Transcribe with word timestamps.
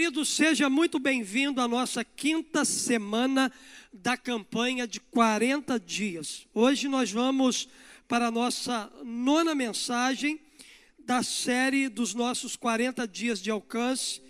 querido, 0.00 0.24
seja 0.24 0.70
muito 0.70 0.98
bem-vindo 0.98 1.60
à 1.60 1.68
nossa 1.68 2.02
quinta 2.02 2.64
semana 2.64 3.52
da 3.92 4.16
campanha 4.16 4.88
de 4.88 4.98
40 4.98 5.78
dias. 5.78 6.46
Hoje 6.54 6.88
nós 6.88 7.12
vamos 7.12 7.68
para 8.08 8.28
a 8.28 8.30
nossa 8.30 8.90
nona 9.04 9.54
mensagem 9.54 10.40
da 11.00 11.22
série 11.22 11.86
dos 11.90 12.14
nossos 12.14 12.56
40 12.56 13.06
dias 13.06 13.42
de 13.42 13.50
alcance. 13.50 14.22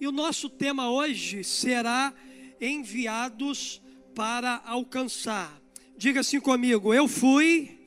E 0.00 0.06
o 0.06 0.10
nosso 0.10 0.48
tema 0.48 0.90
hoje 0.90 1.44
será 1.44 2.14
enviados 2.58 3.82
para 4.14 4.62
alcançar. 4.64 5.54
Diga 5.98 6.20
assim 6.20 6.40
comigo: 6.40 6.94
eu 6.94 7.06
fui 7.06 7.78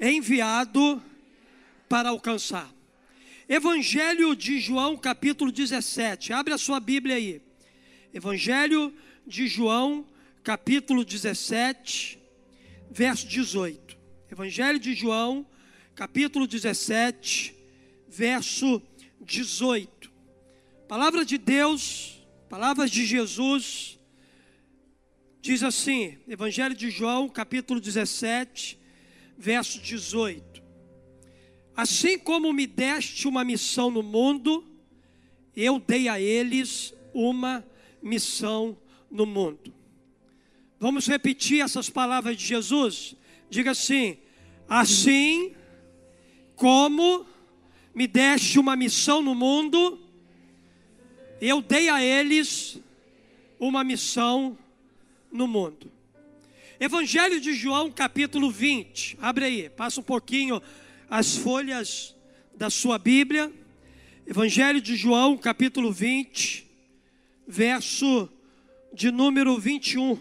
enviado 0.00 1.02
para 1.86 2.08
alcançar. 2.08 2.72
Evangelho 3.48 4.36
de 4.36 4.60
João, 4.60 4.96
capítulo 4.96 5.50
17. 5.50 6.32
Abre 6.32 6.54
a 6.54 6.58
sua 6.58 6.78
Bíblia 6.78 7.16
aí. 7.16 7.42
Evangelho 8.14 8.94
de 9.26 9.46
João, 9.46 10.06
capítulo 10.44 11.04
17, 11.04 12.18
verso 12.90 13.26
18. 13.26 13.98
Evangelho 14.30 14.78
de 14.78 14.94
João, 14.94 15.46
capítulo 15.94 16.46
17, 16.46 17.54
verso 18.08 18.80
18. 19.20 20.10
Palavra 20.86 21.24
de 21.24 21.36
Deus, 21.36 22.20
palavras 22.48 22.90
de 22.90 23.04
Jesus, 23.04 23.98
diz 25.40 25.62
assim, 25.62 26.18
Evangelho 26.28 26.74
de 26.74 26.90
João, 26.90 27.28
capítulo 27.28 27.80
17, 27.80 28.78
verso 29.36 29.80
18. 29.80 30.51
Assim 31.76 32.18
como 32.18 32.52
me 32.52 32.66
deste 32.66 33.26
uma 33.26 33.44
missão 33.44 33.90
no 33.90 34.02
mundo, 34.02 34.64
eu 35.56 35.78
dei 35.78 36.08
a 36.08 36.20
eles 36.20 36.94
uma 37.14 37.64
missão 38.02 38.76
no 39.10 39.24
mundo. 39.24 39.72
Vamos 40.78 41.06
repetir 41.06 41.62
essas 41.62 41.88
palavras 41.88 42.36
de 42.36 42.44
Jesus? 42.44 43.14
Diga 43.48 43.70
assim: 43.70 44.18
assim 44.68 45.54
como 46.56 47.26
me 47.94 48.06
deste 48.06 48.58
uma 48.58 48.76
missão 48.76 49.22
no 49.22 49.34
mundo, 49.34 49.98
eu 51.40 51.62
dei 51.62 51.88
a 51.88 52.02
eles 52.02 52.80
uma 53.58 53.82
missão 53.82 54.58
no 55.30 55.46
mundo. 55.46 55.90
Evangelho 56.80 57.40
de 57.40 57.54
João, 57.54 57.90
capítulo 57.90 58.50
20. 58.50 59.18
Abre 59.20 59.44
aí, 59.44 59.70
passa 59.70 60.00
um 60.00 60.02
pouquinho 60.02 60.60
as 61.12 61.36
folhas 61.36 62.16
da 62.56 62.70
sua 62.70 62.98
Bíblia, 62.98 63.52
Evangelho 64.26 64.80
de 64.80 64.96
João, 64.96 65.36
capítulo 65.36 65.92
20, 65.92 66.66
verso 67.46 68.30
de 68.94 69.10
número 69.10 69.58
21. 69.58 70.18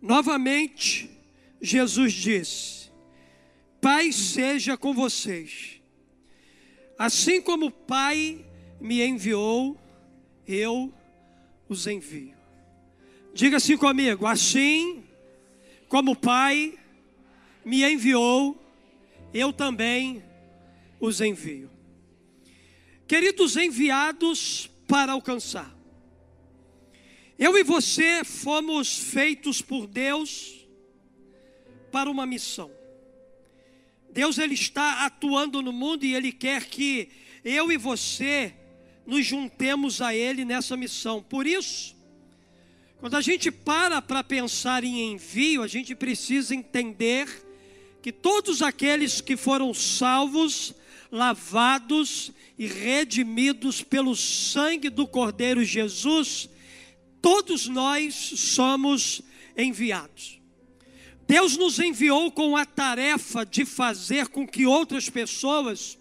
Novamente, 0.00 1.10
Jesus 1.60 2.14
disse: 2.14 2.90
Pai 3.78 4.10
seja 4.10 4.78
com 4.78 4.94
vocês. 4.94 5.82
Assim 6.98 7.42
como 7.42 7.66
o 7.66 7.70
Pai 7.70 8.42
me 8.80 9.06
enviou, 9.06 9.78
eu 10.48 10.90
os 11.68 11.86
envio. 11.86 12.34
Diga 13.34 13.58
assim 13.58 13.76
comigo: 13.76 14.26
assim 14.26 15.09
como 15.90 16.12
o 16.12 16.16
Pai 16.16 16.78
me 17.64 17.82
enviou, 17.82 18.56
eu 19.34 19.52
também 19.52 20.22
os 21.00 21.20
envio. 21.20 21.68
Queridos 23.08 23.56
enviados 23.56 24.70
para 24.86 25.10
alcançar. 25.12 25.76
Eu 27.36 27.58
e 27.58 27.64
você 27.64 28.22
fomos 28.22 28.98
feitos 28.98 29.60
por 29.60 29.88
Deus 29.88 30.64
para 31.90 32.08
uma 32.08 32.24
missão. 32.24 32.70
Deus 34.12 34.38
ele 34.38 34.54
está 34.54 35.04
atuando 35.04 35.60
no 35.60 35.72
mundo 35.72 36.04
e 36.04 36.14
ele 36.14 36.30
quer 36.30 36.66
que 36.66 37.08
eu 37.44 37.72
e 37.72 37.76
você 37.76 38.54
nos 39.04 39.26
juntemos 39.26 40.00
a 40.00 40.14
ele 40.14 40.44
nessa 40.44 40.76
missão. 40.76 41.20
Por 41.20 41.48
isso, 41.48 41.96
quando 43.00 43.16
a 43.16 43.22
gente 43.22 43.50
para 43.50 44.02
para 44.02 44.22
pensar 44.22 44.84
em 44.84 45.12
envio, 45.12 45.62
a 45.62 45.66
gente 45.66 45.94
precisa 45.94 46.54
entender 46.54 47.26
que 48.02 48.12
todos 48.12 48.60
aqueles 48.60 49.22
que 49.22 49.38
foram 49.38 49.72
salvos, 49.72 50.74
lavados 51.10 52.30
e 52.58 52.66
redimidos 52.66 53.82
pelo 53.82 54.14
sangue 54.14 54.90
do 54.90 55.06
Cordeiro 55.06 55.64
Jesus, 55.64 56.50
todos 57.22 57.66
nós 57.68 58.14
somos 58.14 59.22
enviados. 59.56 60.38
Deus 61.26 61.56
nos 61.56 61.78
enviou 61.78 62.30
com 62.30 62.54
a 62.54 62.66
tarefa 62.66 63.46
de 63.46 63.64
fazer 63.64 64.28
com 64.28 64.46
que 64.46 64.66
outras 64.66 65.08
pessoas 65.08 65.96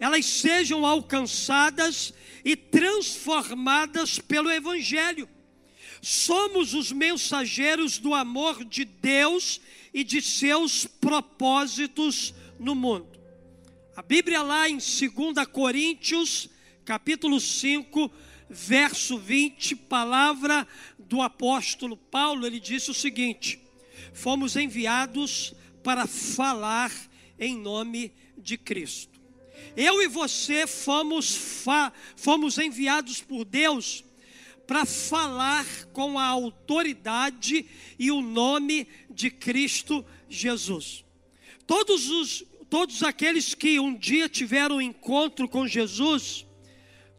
elas 0.00 0.24
sejam 0.24 0.86
alcançadas 0.86 2.14
e 2.42 2.56
transformadas 2.56 4.18
pelo 4.18 4.50
evangelho 4.50 5.28
somos 6.02 6.74
os 6.74 6.90
mensageiros 6.90 7.96
do 7.96 8.12
amor 8.12 8.64
de 8.64 8.84
Deus 8.84 9.60
e 9.94 10.02
de 10.02 10.20
seus 10.20 10.84
propósitos 10.84 12.34
no 12.58 12.74
mundo. 12.74 13.20
A 13.94 14.02
Bíblia 14.02 14.42
lá 14.42 14.68
em 14.68 14.78
2 14.78 15.46
Coríntios, 15.52 16.50
capítulo 16.84 17.38
5, 17.38 18.10
verso 18.50 19.16
20, 19.16 19.76
palavra 19.76 20.66
do 20.98 21.22
apóstolo 21.22 21.96
Paulo, 21.96 22.46
ele 22.46 22.58
disse 22.58 22.90
o 22.90 22.94
seguinte: 22.94 23.60
Fomos 24.12 24.56
enviados 24.56 25.54
para 25.84 26.08
falar 26.08 26.90
em 27.38 27.56
nome 27.56 28.12
de 28.36 28.58
Cristo. 28.58 29.20
Eu 29.76 30.02
e 30.02 30.08
você 30.08 30.66
fomos, 30.66 31.38
fomos 32.16 32.58
enviados 32.58 33.20
por 33.20 33.44
Deus 33.44 34.02
para 34.72 34.86
falar 34.86 35.66
com 35.92 36.18
a 36.18 36.24
autoridade 36.24 37.66
e 37.98 38.10
o 38.10 38.22
nome 38.22 38.88
de 39.10 39.30
Cristo 39.30 40.02
Jesus. 40.30 41.04
Todos 41.66 42.08
os 42.08 42.42
todos 42.70 43.02
aqueles 43.02 43.54
que 43.54 43.78
um 43.78 43.94
dia 43.94 44.30
tiveram 44.30 44.76
um 44.76 44.80
encontro 44.80 45.46
com 45.46 45.68
Jesus, 45.68 46.46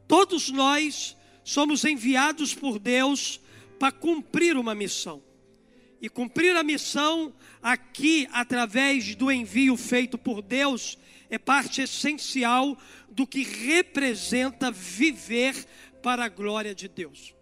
todos 0.08 0.50
nós 0.50 1.16
somos 1.44 1.86
enviados 1.86 2.56
por 2.56 2.80
Deus 2.80 3.40
para 3.78 3.92
cumprir 3.92 4.58
uma 4.58 4.74
missão. 4.74 5.22
E 6.02 6.10
cumprir 6.10 6.56
a 6.56 6.64
missão 6.64 7.32
aqui 7.62 8.28
através 8.32 9.14
do 9.14 9.32
envio 9.32 9.78
feito 9.78 10.18
por 10.18 10.42
Deus 10.42 10.98
é 11.30 11.38
parte 11.38 11.84
essencial 11.84 12.76
do 13.12 13.28
que 13.28 13.44
representa 13.44 14.72
viver 14.72 15.68
para 16.02 16.26
a 16.26 16.30
glória 16.30 16.74
de 16.74 16.88
Deus. 16.88 17.36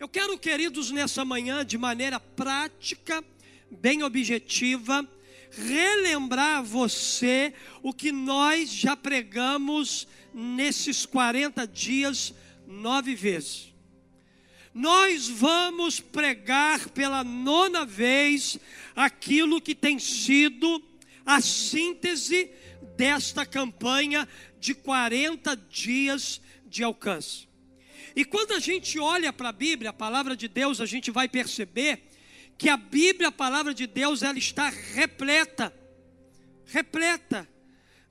Eu 0.00 0.08
quero, 0.08 0.38
queridos, 0.38 0.90
nessa 0.90 1.26
manhã, 1.26 1.62
de 1.62 1.76
maneira 1.76 2.18
prática, 2.18 3.22
bem 3.70 4.02
objetiva, 4.02 5.06
relembrar 5.50 6.64
você 6.64 7.52
o 7.82 7.92
que 7.92 8.10
nós 8.10 8.72
já 8.72 8.96
pregamos 8.96 10.08
nesses 10.32 11.04
40 11.04 11.66
dias, 11.66 12.32
nove 12.66 13.14
vezes. 13.14 13.74
Nós 14.72 15.28
vamos 15.28 16.00
pregar 16.00 16.88
pela 16.88 17.22
nona 17.22 17.84
vez 17.84 18.58
aquilo 18.96 19.60
que 19.60 19.74
tem 19.74 19.98
sido 19.98 20.82
a 21.26 21.42
síntese 21.42 22.50
desta 22.96 23.44
campanha 23.44 24.26
de 24.58 24.72
40 24.72 25.54
dias 25.68 26.40
de 26.64 26.82
alcance. 26.82 27.49
E 28.14 28.24
quando 28.24 28.52
a 28.52 28.58
gente 28.58 28.98
olha 28.98 29.32
para 29.32 29.50
a 29.50 29.52
Bíblia, 29.52 29.90
a 29.90 29.92
palavra 29.92 30.36
de 30.36 30.48
Deus, 30.48 30.80
a 30.80 30.86
gente 30.86 31.10
vai 31.10 31.28
perceber 31.28 32.08
que 32.58 32.68
a 32.68 32.76
Bíblia, 32.76 33.28
a 33.28 33.32
palavra 33.32 33.72
de 33.72 33.86
Deus, 33.86 34.22
ela 34.22 34.38
está 34.38 34.68
repleta, 34.68 35.74
repleta 36.66 37.48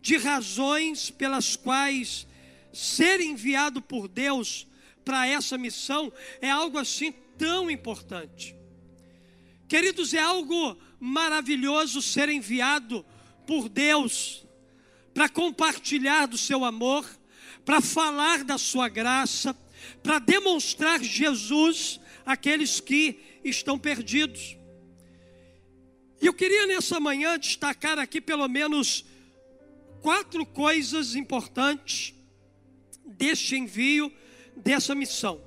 de 0.02 0.18
razões 0.18 1.10
pelas 1.12 1.56
quais 1.56 2.26
ser 2.74 3.20
enviado 3.20 3.82
por 3.82 4.08
Deus 4.08 4.66
para 5.04 5.28
essa 5.28 5.58
missão 5.58 6.12
é 6.42 6.50
algo 6.50 6.78
assim 6.78 7.12
tão 7.38 7.70
importante. 7.70 8.56
Queridos, 9.68 10.14
é 10.14 10.20
algo 10.20 10.78
maravilhoso 11.00 12.02
ser 12.02 12.30
enviado 12.30 13.06
por 13.46 13.70
Deus 13.70 14.46
para 15.14 15.30
compartilhar 15.30 16.28
do 16.28 16.38
seu 16.38 16.64
amor, 16.64 17.06
para 17.66 17.82
falar 17.82 18.44
da 18.44 18.58
sua 18.58 18.90
graça, 18.90 19.56
para 20.02 20.20
demonstrar 20.20 21.02
Jesus 21.04 22.00
àqueles 22.26 22.80
que 22.80 23.20
estão 23.44 23.78
perdidos. 23.78 24.58
E 26.22 26.26
eu 26.26 26.34
queria 26.34 26.68
nessa 26.68 27.00
manhã 27.00 27.38
destacar 27.40 27.98
aqui 27.98 28.20
pelo 28.20 28.48
menos 28.48 29.06
quatro 30.02 30.46
coisas 30.46 31.16
importantes 31.16 32.14
deste 33.06 33.56
envio, 33.56 34.12
dessa 34.56 34.94
missão. 34.94 35.42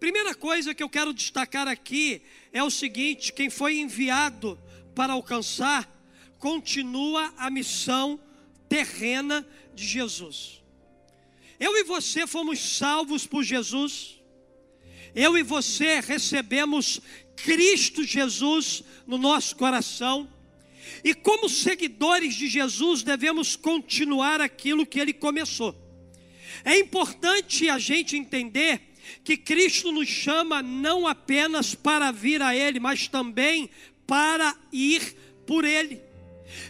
Primeira 0.00 0.34
coisa 0.34 0.74
que 0.74 0.82
eu 0.82 0.88
quero 0.88 1.12
destacar 1.12 1.66
aqui 1.66 2.22
é 2.52 2.62
o 2.62 2.70
seguinte: 2.70 3.32
quem 3.32 3.50
foi 3.50 3.78
enviado 3.78 4.58
para 4.94 5.12
alcançar, 5.12 5.88
continua 6.38 7.32
a 7.36 7.50
missão 7.50 8.20
terrena 8.68 9.46
de 9.74 9.84
Jesus. 9.86 10.57
Eu 11.58 11.76
e 11.76 11.84
você 11.84 12.26
fomos 12.26 12.58
salvos 12.76 13.26
por 13.26 13.42
Jesus. 13.42 14.20
Eu 15.14 15.36
e 15.36 15.42
você 15.42 16.00
recebemos 16.00 17.00
Cristo 17.36 18.04
Jesus 18.04 18.84
no 19.06 19.18
nosso 19.18 19.56
coração. 19.56 20.28
E 21.02 21.14
como 21.14 21.48
seguidores 21.48 22.34
de 22.34 22.48
Jesus, 22.48 23.02
devemos 23.02 23.56
continuar 23.56 24.40
aquilo 24.40 24.86
que 24.86 25.00
ele 25.00 25.12
começou. 25.12 25.74
É 26.64 26.78
importante 26.78 27.68
a 27.68 27.78
gente 27.78 28.16
entender 28.16 28.80
que 29.24 29.36
Cristo 29.36 29.90
nos 29.92 30.08
chama 30.08 30.62
não 30.62 31.06
apenas 31.06 31.74
para 31.74 32.10
vir 32.10 32.42
a 32.42 32.54
Ele, 32.54 32.78
mas 32.78 33.08
também 33.08 33.70
para 34.06 34.56
ir 34.72 35.16
por 35.46 35.64
Ele. 35.64 36.00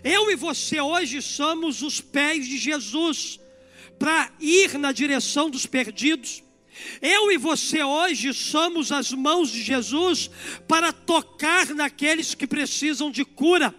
Eu 0.03 0.31
e 0.31 0.37
você 0.37 0.81
hoje 0.81 1.23
somos 1.23 1.83
os 1.83 2.01
pés 2.01 2.47
de 2.47 2.59
Jesus 2.59 3.41
para 3.99 4.31
ir 4.41 4.79
na 4.79 4.93
direção 4.93 5.51
dos 5.51 5.67
perdidos. 5.67 6.43
Eu 7.03 7.33
e 7.33 7.37
você 7.37 7.83
hoje 7.83 8.33
somos 8.33 8.93
as 8.93 9.13
mãos 9.13 9.51
de 9.51 9.63
Jesus 9.63 10.31
para 10.67 10.93
tocar 10.93 11.75
naqueles 11.75 12.35
que 12.35 12.47
precisam 12.47 13.11
de 13.11 13.25
cura. 13.25 13.75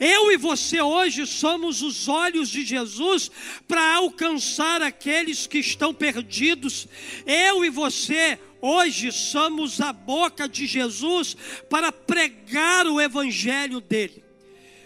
Eu 0.00 0.32
e 0.32 0.36
você 0.36 0.80
hoje 0.80 1.26
somos 1.26 1.82
os 1.82 2.08
olhos 2.08 2.48
de 2.48 2.64
Jesus 2.64 3.30
para 3.66 3.96
alcançar 3.96 4.80
aqueles 4.80 5.46
que 5.46 5.58
estão 5.58 5.92
perdidos. 5.92 6.88
Eu 7.26 7.64
e 7.64 7.70
você 7.70 8.38
hoje 8.60 9.12
somos 9.12 9.80
a 9.80 9.92
boca 9.92 10.48
de 10.48 10.66
Jesus 10.66 11.36
para 11.68 11.92
pregar 11.92 12.86
o 12.86 13.00
evangelho 13.00 13.80
dele. 13.80 14.24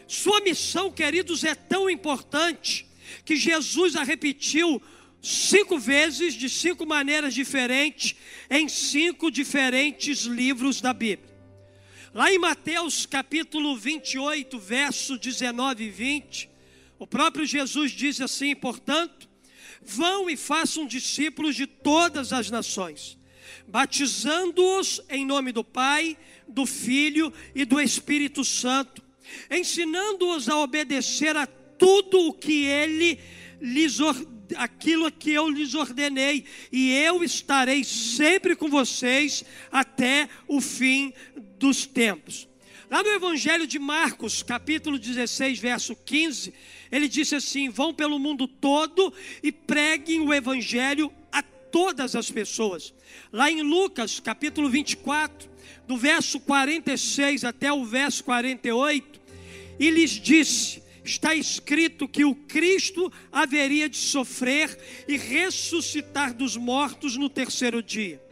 Sua 0.08 0.40
missão, 0.40 0.90
queridos, 0.90 1.44
é 1.44 1.54
tão 1.54 1.88
importante 1.88 2.86
que 3.24 3.36
Jesus 3.36 3.96
a 3.96 4.02
repetiu 4.02 4.82
cinco 5.22 5.78
vezes, 5.78 6.34
de 6.34 6.48
cinco 6.48 6.84
maneiras 6.84 7.32
diferentes, 7.32 8.16
em 8.50 8.68
cinco 8.68 9.30
diferentes 9.30 10.22
livros 10.22 10.80
da 10.80 10.92
Bíblia. 10.92 11.32
Lá 12.12 12.30
em 12.30 12.38
Mateus 12.38 13.06
capítulo 13.06 13.76
28, 13.76 14.58
verso 14.58 15.16
19 15.16 15.84
e 15.84 15.90
20, 15.90 16.50
o 16.98 17.06
próprio 17.06 17.46
Jesus 17.46 17.92
diz 17.92 18.20
assim: 18.20 18.54
portanto, 18.54 19.28
vão 19.80 20.28
e 20.28 20.36
façam 20.36 20.86
discípulos 20.86 21.56
de 21.56 21.66
todas 21.66 22.32
as 22.32 22.50
nações, 22.50 23.16
batizando-os 23.66 25.00
em 25.08 25.24
nome 25.24 25.52
do 25.52 25.64
Pai, 25.64 26.18
do 26.46 26.66
Filho 26.66 27.32
e 27.54 27.64
do 27.64 27.80
Espírito 27.80 28.44
Santo, 28.44 29.02
ensinando-os 29.50 30.48
a 30.48 30.58
obedecer 30.58 31.36
a 31.36 31.46
tudo 31.82 32.28
o 32.28 32.32
que 32.32 32.64
ele 32.64 33.18
lhes 33.60 33.98
aquilo 34.54 35.10
que 35.10 35.32
eu 35.32 35.48
lhes 35.48 35.74
ordenei, 35.74 36.44
e 36.70 36.92
eu 36.92 37.24
estarei 37.24 37.82
sempre 37.82 38.54
com 38.54 38.68
vocês 38.68 39.44
até 39.70 40.28
o 40.46 40.60
fim 40.60 41.12
dos 41.58 41.84
tempos. 41.84 42.46
Lá 42.88 43.02
no 43.02 43.08
Evangelho 43.08 43.66
de 43.66 43.80
Marcos, 43.80 44.44
capítulo 44.44 44.96
16, 44.96 45.58
verso 45.58 45.96
15, 45.96 46.54
ele 46.92 47.08
disse 47.08 47.34
assim: 47.34 47.68
Vão 47.68 47.92
pelo 47.92 48.16
mundo 48.16 48.46
todo 48.46 49.12
e 49.42 49.50
preguem 49.50 50.20
o 50.20 50.32
Evangelho 50.32 51.12
a 51.32 51.42
todas 51.42 52.14
as 52.14 52.30
pessoas. 52.30 52.94
Lá 53.32 53.50
em 53.50 53.60
Lucas, 53.62 54.20
capítulo 54.20 54.68
24, 54.70 55.50
do 55.88 55.96
verso 55.96 56.38
46 56.38 57.42
até 57.42 57.72
o 57.72 57.84
verso 57.84 58.22
48, 58.22 59.20
e 59.80 59.90
lhes 59.90 60.10
disse: 60.10 60.82
está 61.04 61.34
escrito 61.34 62.08
que 62.08 62.24
o 62.24 62.34
Cristo 62.34 63.12
haveria 63.30 63.88
de 63.88 63.96
sofrer 63.96 64.78
e 65.08 65.16
ressuscitar 65.16 66.34
dos 66.34 66.56
mortos 66.56 67.16
no 67.16 67.28
terceiro 67.28 67.82
dia. 67.82 68.22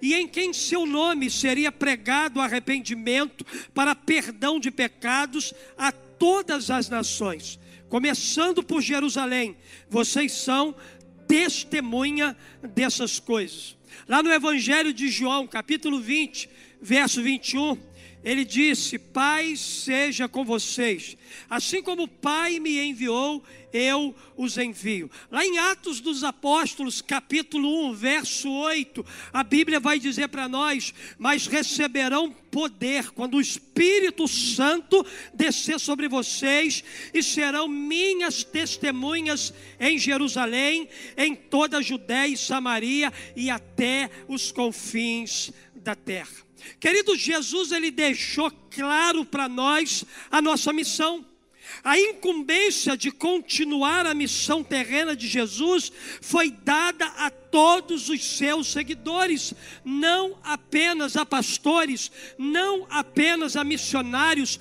E 0.00 0.14
em 0.14 0.28
quem 0.28 0.52
seu 0.52 0.86
nome 0.86 1.30
seria 1.30 1.72
pregado 1.72 2.40
arrependimento 2.40 3.44
para 3.74 3.94
perdão 3.94 4.60
de 4.60 4.70
pecados 4.70 5.52
a 5.76 5.90
todas 5.90 6.70
as 6.70 6.88
nações, 6.88 7.58
começando 7.88 8.62
por 8.62 8.80
Jerusalém. 8.80 9.56
Vocês 9.88 10.32
são 10.32 10.74
testemunha 11.26 12.36
dessas 12.62 13.18
coisas. 13.18 13.76
Lá 14.08 14.22
no 14.22 14.32
Evangelho 14.32 14.92
de 14.92 15.08
João, 15.08 15.46
capítulo 15.46 16.00
20, 16.00 16.48
verso 16.80 17.22
21, 17.22 17.78
ele 18.24 18.44
disse: 18.44 18.98
Paz 18.98 19.60
seja 19.60 20.28
com 20.28 20.44
vocês. 20.44 21.16
Assim 21.48 21.82
como 21.82 22.04
o 22.04 22.08
Pai 22.08 22.58
me 22.58 22.80
enviou, 22.80 23.42
eu 23.72 24.14
os 24.36 24.56
envio. 24.58 25.10
Lá 25.30 25.44
em 25.44 25.58
Atos 25.58 26.00
dos 26.00 26.24
Apóstolos, 26.24 27.00
capítulo 27.00 27.90
1, 27.90 27.94
verso 27.94 28.50
8, 28.50 29.04
a 29.32 29.44
Bíblia 29.44 29.78
vai 29.78 29.98
dizer 29.98 30.28
para 30.28 30.48
nós: 30.48 30.92
Mas 31.18 31.46
receberão 31.46 32.30
poder 32.50 33.10
quando 33.10 33.36
o 33.36 33.40
Espírito 33.40 34.26
Santo 34.26 35.06
descer 35.32 35.78
sobre 35.78 36.08
vocês, 36.08 36.82
e 37.14 37.22
serão 37.22 37.68
minhas 37.68 38.42
testemunhas 38.42 39.52
em 39.78 39.98
Jerusalém, 39.98 40.88
em 41.16 41.34
toda 41.34 41.78
a 41.78 41.82
Judéia 41.82 42.32
e 42.32 42.36
Samaria 42.36 43.12
e 43.36 43.48
até 43.48 44.10
os 44.26 44.50
confins 44.50 45.52
da 45.74 45.94
terra. 45.94 46.47
Querido 46.80 47.16
Jesus, 47.16 47.72
ele 47.72 47.90
deixou 47.90 48.50
claro 48.70 49.24
para 49.24 49.48
nós 49.48 50.04
a 50.30 50.40
nossa 50.40 50.72
missão. 50.72 51.24
A 51.84 51.98
incumbência 51.98 52.96
de 52.96 53.10
continuar 53.10 54.06
a 54.06 54.14
missão 54.14 54.64
terrena 54.64 55.14
de 55.14 55.28
Jesus 55.28 55.92
foi 56.20 56.50
dada 56.50 57.04
a 57.04 57.30
todos 57.30 58.08
os 58.08 58.36
seus 58.36 58.68
seguidores, 58.68 59.54
não 59.84 60.38
apenas 60.42 61.16
a 61.16 61.24
pastores, 61.24 62.10
não 62.38 62.86
apenas 62.90 63.56
a 63.56 63.64
missionários, 63.64 64.58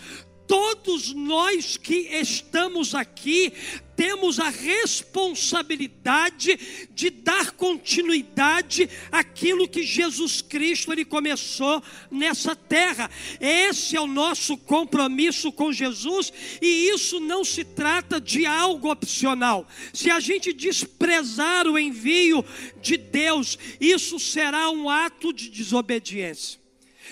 todos 0.48 1.14
nós 1.14 1.78
que 1.78 1.94
estamos 1.94 2.96
aqui 2.96 3.54
temos 3.98 4.40
a 4.40 4.50
responsabilidade 4.50 6.88
de 6.94 7.10
dar 7.10 7.52
continuidade 7.52 8.90
àquilo 9.12 9.68
que 9.68 9.84
Jesus 9.84 10.40
Cristo 10.40 10.94
ele 10.94 11.04
começou 11.04 11.84
nessa 12.12 12.56
terra. 12.56 13.10
Esse 13.42 13.98
é 13.98 14.02
o 14.02 14.06
nosso 14.06 14.56
compromisso 14.56 15.52
com 15.52 15.74
Jesus 15.74 16.32
e 16.62 16.90
isso 16.90 17.20
não 17.20 17.44
se 17.44 17.64
trata 17.66 18.22
de 18.22 18.46
algo 18.46 18.92
opcional. 18.92 19.68
Se 19.92 20.12
a 20.12 20.20
gente 20.20 20.54
desprezar 20.54 21.66
o 21.68 21.76
envio 21.78 22.46
de 22.80 22.98
Deus, 22.98 23.58
isso 23.82 24.20
será 24.20 24.70
um 24.70 24.88
ato 24.90 25.34
de 25.34 25.50
desobediência. 25.50 26.67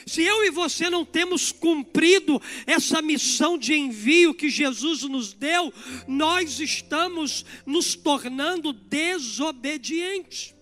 Se 0.06 0.22
eu 0.22 0.44
e 0.46 0.52
você 0.52 0.90
não 0.90 1.06
temos 1.06 1.52
cumprido 1.52 2.42
essa 2.66 3.02
missão 3.02 3.58
de 3.58 3.74
envio 3.74 4.34
que 4.34 4.50
Jesus 4.50 5.04
nos 5.04 5.34
deu, 5.34 5.74
nós 6.08 6.60
estamos 6.60 7.46
nos 7.66 7.96
tornando 7.96 8.74
desobedientes. 8.74 10.56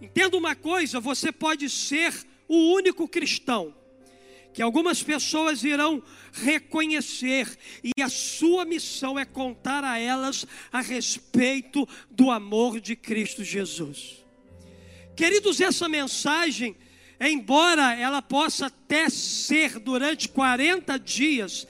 Entenda 0.00 0.36
uma 0.36 0.54
coisa: 0.54 1.00
você 1.00 1.30
pode 1.30 1.68
ser 1.68 2.14
o 2.48 2.72
único 2.74 3.06
cristão 3.06 3.74
que 4.52 4.62
algumas 4.62 5.02
pessoas 5.02 5.62
irão 5.62 6.02
reconhecer, 6.32 7.56
e 7.82 8.02
a 8.02 8.08
sua 8.08 8.64
missão 8.64 9.18
é 9.18 9.24
contar 9.24 9.84
a 9.84 9.98
elas 9.98 10.46
a 10.72 10.80
respeito 10.80 11.88
do 12.10 12.30
amor 12.30 12.80
de 12.80 12.96
Cristo 12.96 13.44
Jesus. 13.44 14.24
Queridos, 15.16 15.60
essa 15.60 15.88
mensagem 15.88 16.76
embora 17.28 17.94
ela 17.94 18.22
possa 18.22 18.66
até 18.66 19.10
ser 19.10 19.78
durante 19.78 20.28
40 20.28 20.98
dias 20.98 21.66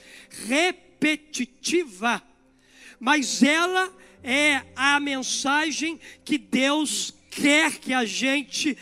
repetitiva, 0.47 2.21
mas 2.99 3.43
ela 3.43 3.91
é 4.23 4.63
a 4.75 4.99
mensagem 4.99 5.99
que 6.23 6.37
Deus 6.37 7.13
quer 7.29 7.79
que 7.79 7.93
a 7.93 8.05
gente 8.05 8.77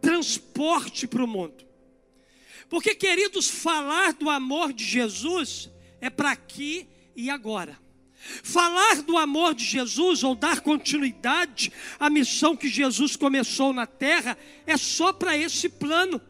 transporte 0.00 1.06
para 1.06 1.22
o 1.22 1.28
mundo. 1.28 1.64
Porque, 2.68 2.94
queridos, 2.94 3.48
falar 3.48 4.14
do 4.14 4.28
amor 4.28 4.72
de 4.72 4.84
Jesus 4.84 5.70
é 6.00 6.10
para 6.10 6.32
aqui 6.32 6.88
e 7.14 7.30
agora. 7.30 7.83
Falar 8.42 9.02
do 9.02 9.16
amor 9.16 9.54
de 9.54 9.64
Jesus 9.64 10.22
ou 10.22 10.34
dar 10.34 10.60
continuidade 10.60 11.72
à 11.98 12.08
missão 12.08 12.56
que 12.56 12.68
Jesus 12.68 13.16
começou 13.16 13.72
na 13.72 13.86
terra 13.86 14.36
é 14.66 14.76
só 14.76 15.12
para 15.12 15.36
esse 15.36 15.68
plano. 15.68 16.20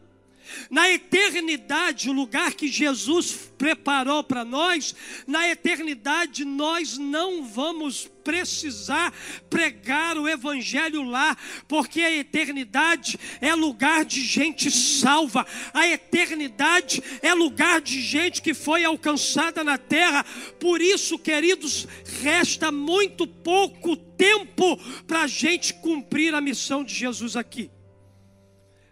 Na 0.70 0.90
eternidade, 0.90 2.10
o 2.10 2.12
lugar 2.12 2.54
que 2.54 2.68
Jesus 2.68 3.50
preparou 3.56 4.22
para 4.22 4.44
nós, 4.44 4.94
na 5.26 5.48
eternidade 5.48 6.44
nós 6.44 6.98
não 6.98 7.44
vamos 7.44 8.10
precisar 8.24 9.12
pregar 9.50 10.16
o 10.16 10.28
evangelho 10.28 11.02
lá, 11.02 11.36
porque 11.68 12.00
a 12.00 12.10
eternidade 12.10 13.18
é 13.40 13.54
lugar 13.54 14.04
de 14.04 14.22
gente 14.22 14.70
salva, 14.70 15.46
a 15.72 15.86
eternidade 15.86 17.02
é 17.22 17.34
lugar 17.34 17.80
de 17.80 18.00
gente 18.00 18.40
que 18.40 18.54
foi 18.54 18.84
alcançada 18.84 19.62
na 19.62 19.76
terra. 19.76 20.24
Por 20.58 20.80
isso, 20.80 21.18
queridos, 21.18 21.86
resta 22.22 22.72
muito 22.72 23.26
pouco 23.26 23.96
tempo 23.96 24.76
para 25.06 25.22
a 25.22 25.26
gente 25.26 25.74
cumprir 25.74 26.34
a 26.34 26.40
missão 26.40 26.82
de 26.82 26.94
Jesus 26.94 27.36
aqui. 27.36 27.70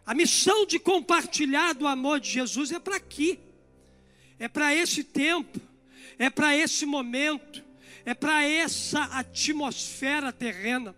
A 0.04 0.14
missão 0.14 0.66
de 0.66 0.78
compartilhar 0.78 1.74
do 1.74 1.86
amor 1.86 2.18
de 2.18 2.30
Jesus 2.30 2.72
é 2.72 2.78
para 2.78 2.96
aqui, 2.96 3.38
é 4.38 4.48
para 4.48 4.74
esse 4.74 5.04
tempo, 5.04 5.60
é 6.18 6.28
para 6.28 6.56
esse 6.56 6.84
momento, 6.84 7.62
é 8.04 8.12
para 8.12 8.44
essa 8.44 9.04
atmosfera 9.04 10.32
terrena. 10.32 10.94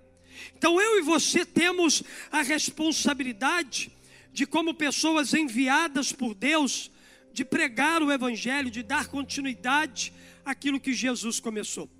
Então 0.57 0.81
eu 0.81 0.99
e 0.99 1.03
você 1.03 1.45
temos 1.45 2.03
a 2.33 2.43
responsabilidade 2.43 3.93
de, 4.33 4.47
como 4.47 4.75
pessoas 4.75 5.35
enviadas 5.35 6.11
por 6.11 6.35
Deus, 6.35 6.91
de 7.33 7.45
pregar 7.45 8.03
o 8.03 8.11
Evangelho, 8.11 8.71
de 8.71 8.83
dar 8.83 9.09
continuidade 9.09 10.13
àquilo 10.45 10.81
que 10.81 10.95
Jesus 10.95 11.39
começou. 11.39 11.91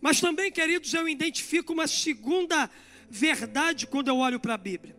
Mas 0.00 0.20
também, 0.20 0.50
queridos, 0.50 0.94
eu 0.94 1.06
identifico 1.06 1.74
uma 1.74 1.86
segunda 1.86 2.70
verdade 3.10 3.86
quando 3.86 4.08
eu 4.08 4.16
olho 4.16 4.40
para 4.40 4.54
a 4.54 4.58
Bíblia. 4.58 4.95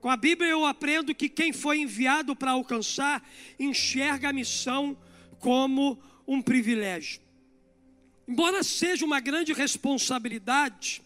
Com 0.00 0.08
a 0.08 0.16
Bíblia 0.16 0.50
eu 0.50 0.64
aprendo 0.64 1.14
que 1.14 1.28
quem 1.28 1.52
foi 1.52 1.80
enviado 1.80 2.36
para 2.36 2.52
alcançar 2.52 3.28
enxerga 3.58 4.28
a 4.28 4.32
missão 4.32 4.96
como 5.40 6.00
um 6.26 6.40
privilégio. 6.40 7.20
Embora 8.26 8.62
seja 8.62 9.04
uma 9.04 9.18
grande 9.18 9.52
responsabilidade, 9.52 11.02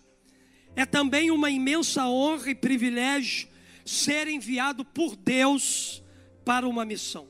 é 0.76 0.84
também 0.84 1.30
uma 1.30 1.50
imensa 1.50 2.06
honra 2.06 2.50
e 2.50 2.54
privilégio 2.54 3.49
ser 3.84 4.28
enviado 4.28 4.84
por 4.84 5.16
Deus 5.16 6.02
para 6.44 6.68
uma 6.68 6.84
missão. 6.84 7.28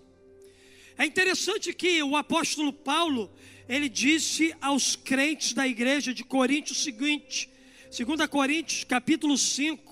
É 0.96 1.04
interessante 1.04 1.72
que 1.72 2.02
o 2.02 2.16
apóstolo 2.16 2.72
Paulo, 2.72 3.30
ele 3.68 3.88
disse 3.88 4.54
aos 4.60 4.96
crentes 4.96 5.52
da 5.52 5.66
igreja 5.66 6.12
de 6.12 6.24
Coríntios 6.24 6.78
o 6.78 6.82
seguinte, 6.82 7.48
2 7.96 8.26
Coríntios 8.28 8.84
capítulo 8.84 9.36
5, 9.36 9.91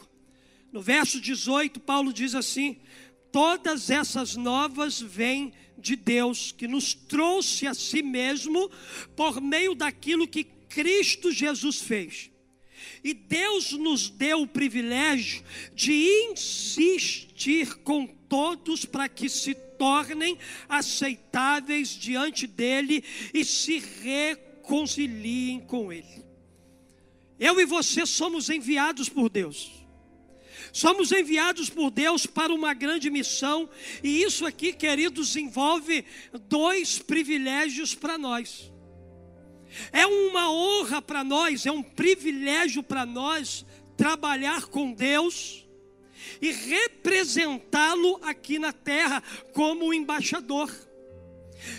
no 0.72 0.80
verso 0.80 1.20
18, 1.20 1.80
Paulo 1.80 2.12
diz 2.12 2.34
assim: 2.34 2.78
Todas 3.32 3.90
essas 3.90 4.36
novas 4.36 5.00
vêm 5.00 5.52
de 5.76 5.96
Deus, 5.96 6.52
que 6.52 6.68
nos 6.68 6.94
trouxe 6.94 7.66
a 7.66 7.74
si 7.74 8.02
mesmo 8.02 8.70
por 9.16 9.40
meio 9.40 9.74
daquilo 9.74 10.28
que 10.28 10.44
Cristo 10.44 11.32
Jesus 11.32 11.80
fez. 11.80 12.30
E 13.02 13.12
Deus 13.12 13.72
nos 13.72 14.08
deu 14.08 14.42
o 14.42 14.46
privilégio 14.46 15.42
de 15.74 15.92
insistir 16.30 17.76
com 17.78 18.06
todos 18.06 18.84
para 18.84 19.08
que 19.08 19.28
se 19.28 19.54
tornem 19.54 20.38
aceitáveis 20.68 21.88
diante 21.88 22.46
dele 22.46 23.02
e 23.32 23.44
se 23.44 23.78
reconciliem 24.02 25.60
com 25.60 25.92
ele. 25.92 26.24
Eu 27.38 27.58
e 27.58 27.64
você 27.64 28.04
somos 28.04 28.50
enviados 28.50 29.08
por 29.08 29.30
Deus. 29.30 29.79
Somos 30.72 31.12
enviados 31.12 31.68
por 31.68 31.90
Deus 31.90 32.26
para 32.26 32.52
uma 32.52 32.74
grande 32.74 33.10
missão, 33.10 33.68
e 34.02 34.22
isso 34.22 34.46
aqui, 34.46 34.72
queridos, 34.72 35.36
envolve 35.36 36.04
dois 36.48 36.98
privilégios 36.98 37.94
para 37.94 38.16
nós. 38.16 38.72
É 39.92 40.06
uma 40.06 40.50
honra 40.50 41.00
para 41.00 41.22
nós, 41.22 41.66
é 41.66 41.72
um 41.72 41.82
privilégio 41.82 42.82
para 42.82 43.06
nós 43.06 43.64
trabalhar 43.96 44.66
com 44.66 44.92
Deus 44.92 45.66
e 46.40 46.50
representá-lo 46.50 48.18
aqui 48.22 48.58
na 48.58 48.72
terra 48.72 49.22
como 49.52 49.92
embaixador. 49.94 50.70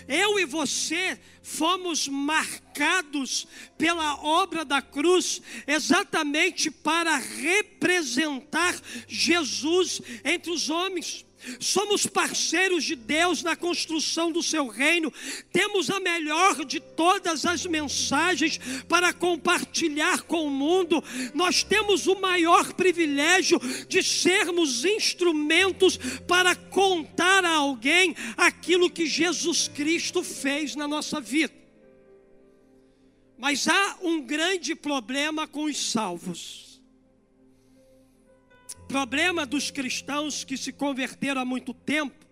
Eu 0.08 0.40
e 0.40 0.46
você 0.46 1.20
fomos 1.42 2.08
marcados 2.08 3.48
pela 3.78 4.16
obra 4.24 4.64
da 4.64 4.82
cruz 4.82 5.42
exatamente 5.66 6.70
para 6.70 7.18
representar 7.18 8.80
Jesus 9.08 10.02
entre 10.24 10.52
os 10.52 10.70
homens. 10.70 11.26
Somos 11.60 12.06
parceiros 12.06 12.84
de 12.84 12.96
Deus 12.96 13.44
na 13.44 13.56
construção 13.56 14.32
do 14.32 14.44
seu 14.44 14.68
reino. 14.68 15.12
Temos 15.52 15.90
a 15.90 16.00
melhor 16.00 16.66
de 16.66 16.80
todas 16.80 17.46
as 17.46 17.66
mensagens 17.66 18.60
para 18.88 19.14
compartilhar 19.14 20.22
com 20.24 20.46
o 20.46 20.50
mundo. 20.50 21.04
Nós 21.34 21.64
temos 21.64 22.08
o 22.08 22.20
maior 22.20 22.74
privilégio 22.74 23.60
de 23.88 24.04
sermos 24.04 24.86
instrumentos 24.86 25.98
para 26.28 26.56
contar 26.56 27.44
a 27.46 27.56
alguém 27.56 28.16
aquilo 28.38 28.90
que 28.90 29.06
Jesus 29.06 29.68
Cristo 29.68 30.24
fez 30.24 30.76
na 30.76 30.88
nossa 30.88 31.20
vida. 31.20 31.54
Mas 33.38 33.68
há 33.68 33.98
um 34.02 34.22
grande 34.22 34.76
problema 34.76 35.48
com 35.48 35.64
os 35.64 35.92
salvos 35.92 36.71
problema 38.92 39.46
dos 39.46 39.72
cristãos 39.72 40.44
que 40.44 40.58
se 40.58 40.74
converteram 40.74 41.42
há 41.42 41.46
muito 41.46 41.74
tempo 41.74 42.26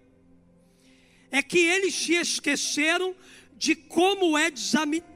é 1.32 1.42
que 1.42 1.60
eles 1.60 1.96
se 1.96 2.16
esqueceram 2.16 3.16
de 3.56 3.76
como 3.76 4.38
é 4.38 4.52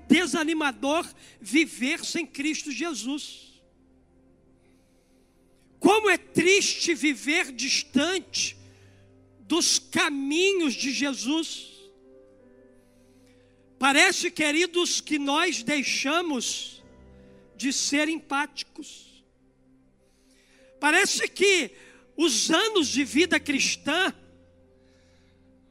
desanimador 0.08 1.06
viver 1.42 2.06
sem 2.06 2.26
Cristo 2.26 2.72
Jesus. 2.72 3.62
Como 5.80 6.10
é 6.10 6.18
triste 6.18 6.94
viver 6.94 7.52
distante 7.52 8.56
dos 9.42 9.80
caminhos 9.80 10.74
de 10.74 10.94
Jesus. 10.94 11.72
Parece, 13.78 14.32
queridos, 14.32 15.02
que 15.02 15.20
nós 15.20 15.62
deixamos 15.62 16.82
de 17.58 17.74
ser 17.74 18.08
empáticos. 18.08 19.13
Parece 20.84 21.30
que 21.30 21.72
os 22.14 22.52
anos 22.52 22.90
de 22.90 23.06
vida 23.06 23.40
cristã 23.40 24.14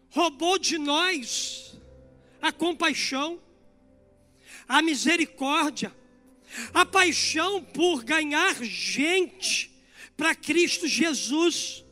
roubou 0.08 0.58
de 0.58 0.78
nós 0.78 1.78
a 2.40 2.50
compaixão, 2.50 3.38
a 4.66 4.80
misericórdia, 4.80 5.94
a 6.72 6.86
paixão 6.86 7.62
por 7.62 8.02
ganhar 8.02 8.64
gente 8.64 9.70
para 10.16 10.34
Cristo 10.34 10.88
Jesus. 10.88 11.84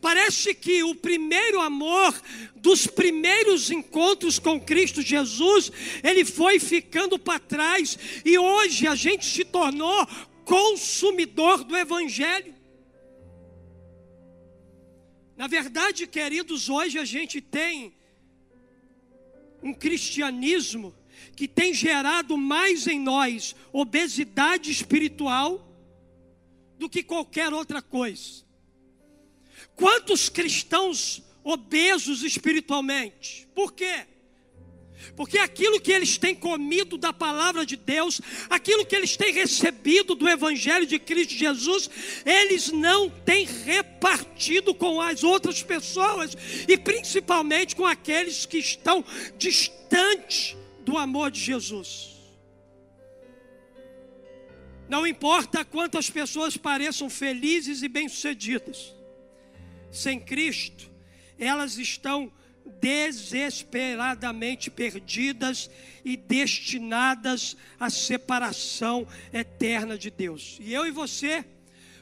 Parece 0.00 0.54
que 0.54 0.82
o 0.82 0.94
primeiro 0.94 1.60
amor 1.60 2.18
dos 2.56 2.86
primeiros 2.86 3.70
encontros 3.70 4.38
com 4.38 4.58
Cristo 4.58 5.02
Jesus, 5.02 5.70
ele 6.02 6.24
foi 6.24 6.58
ficando 6.58 7.18
para 7.18 7.38
trás 7.38 7.98
e 8.24 8.38
hoje 8.38 8.86
a 8.86 8.94
gente 8.94 9.26
se 9.26 9.44
tornou 9.44 10.08
consumidor 10.46 11.64
do 11.64 11.76
Evangelho. 11.76 12.61
Na 15.42 15.48
verdade, 15.48 16.06
queridos, 16.06 16.68
hoje 16.68 17.00
a 17.00 17.04
gente 17.04 17.40
tem 17.40 17.92
um 19.60 19.74
cristianismo 19.74 20.94
que 21.34 21.48
tem 21.48 21.74
gerado 21.74 22.38
mais 22.38 22.86
em 22.86 23.00
nós 23.00 23.52
obesidade 23.72 24.70
espiritual 24.70 25.68
do 26.78 26.88
que 26.88 27.02
qualquer 27.02 27.52
outra 27.52 27.82
coisa. 27.82 28.44
Quantos 29.74 30.28
cristãos 30.28 31.20
obesos 31.42 32.22
espiritualmente? 32.22 33.48
Por 33.52 33.72
quê? 33.72 34.06
Porque 35.16 35.38
aquilo 35.38 35.80
que 35.80 35.92
eles 35.92 36.16
têm 36.16 36.34
comido 36.34 36.96
da 36.96 37.12
palavra 37.12 37.66
de 37.66 37.76
Deus, 37.76 38.20
aquilo 38.48 38.86
que 38.86 38.94
eles 38.94 39.16
têm 39.16 39.32
recebido 39.32 40.14
do 40.14 40.28
Evangelho 40.28 40.86
de 40.86 40.98
Cristo 40.98 41.34
Jesus, 41.34 41.90
eles 42.24 42.70
não 42.70 43.10
têm 43.10 43.44
repartido 43.44 44.74
com 44.74 45.00
as 45.00 45.22
outras 45.22 45.62
pessoas, 45.62 46.36
e 46.68 46.76
principalmente 46.78 47.76
com 47.76 47.86
aqueles 47.86 48.46
que 48.46 48.58
estão 48.58 49.04
distantes 49.36 50.56
do 50.80 50.96
amor 50.96 51.30
de 51.30 51.40
Jesus. 51.40 52.12
Não 54.88 55.06
importa 55.06 55.64
quantas 55.64 56.10
pessoas 56.10 56.56
pareçam 56.56 57.08
felizes 57.08 57.82
e 57.82 57.88
bem-sucedidas, 57.88 58.94
sem 59.90 60.20
Cristo, 60.20 60.90
elas 61.38 61.78
estão 61.78 62.32
desesperadamente 62.80 64.70
perdidas 64.70 65.70
e 66.04 66.16
destinadas 66.16 67.56
à 67.78 67.88
separação 67.88 69.06
eterna 69.32 69.96
de 69.96 70.10
Deus. 70.10 70.58
E 70.60 70.72
eu 70.72 70.86
e 70.86 70.90
você 70.90 71.44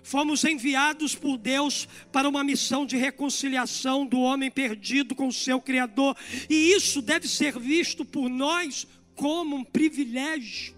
Fomos 0.02 0.44
enviados 0.44 1.14
por 1.14 1.36
Deus 1.36 1.86
para 2.10 2.28
uma 2.28 2.42
missão 2.42 2.86
de 2.86 2.96
reconciliação 2.96 4.06
do 4.06 4.18
homem 4.20 4.50
perdido 4.50 5.14
com 5.14 5.28
o 5.28 5.32
seu 5.32 5.60
Criador, 5.60 6.16
e 6.48 6.72
isso 6.72 7.02
deve 7.02 7.28
ser 7.28 7.58
visto 7.58 8.04
por 8.04 8.28
nós 8.28 8.86
como 9.14 9.56
um 9.56 9.64
privilégio. 9.64 10.74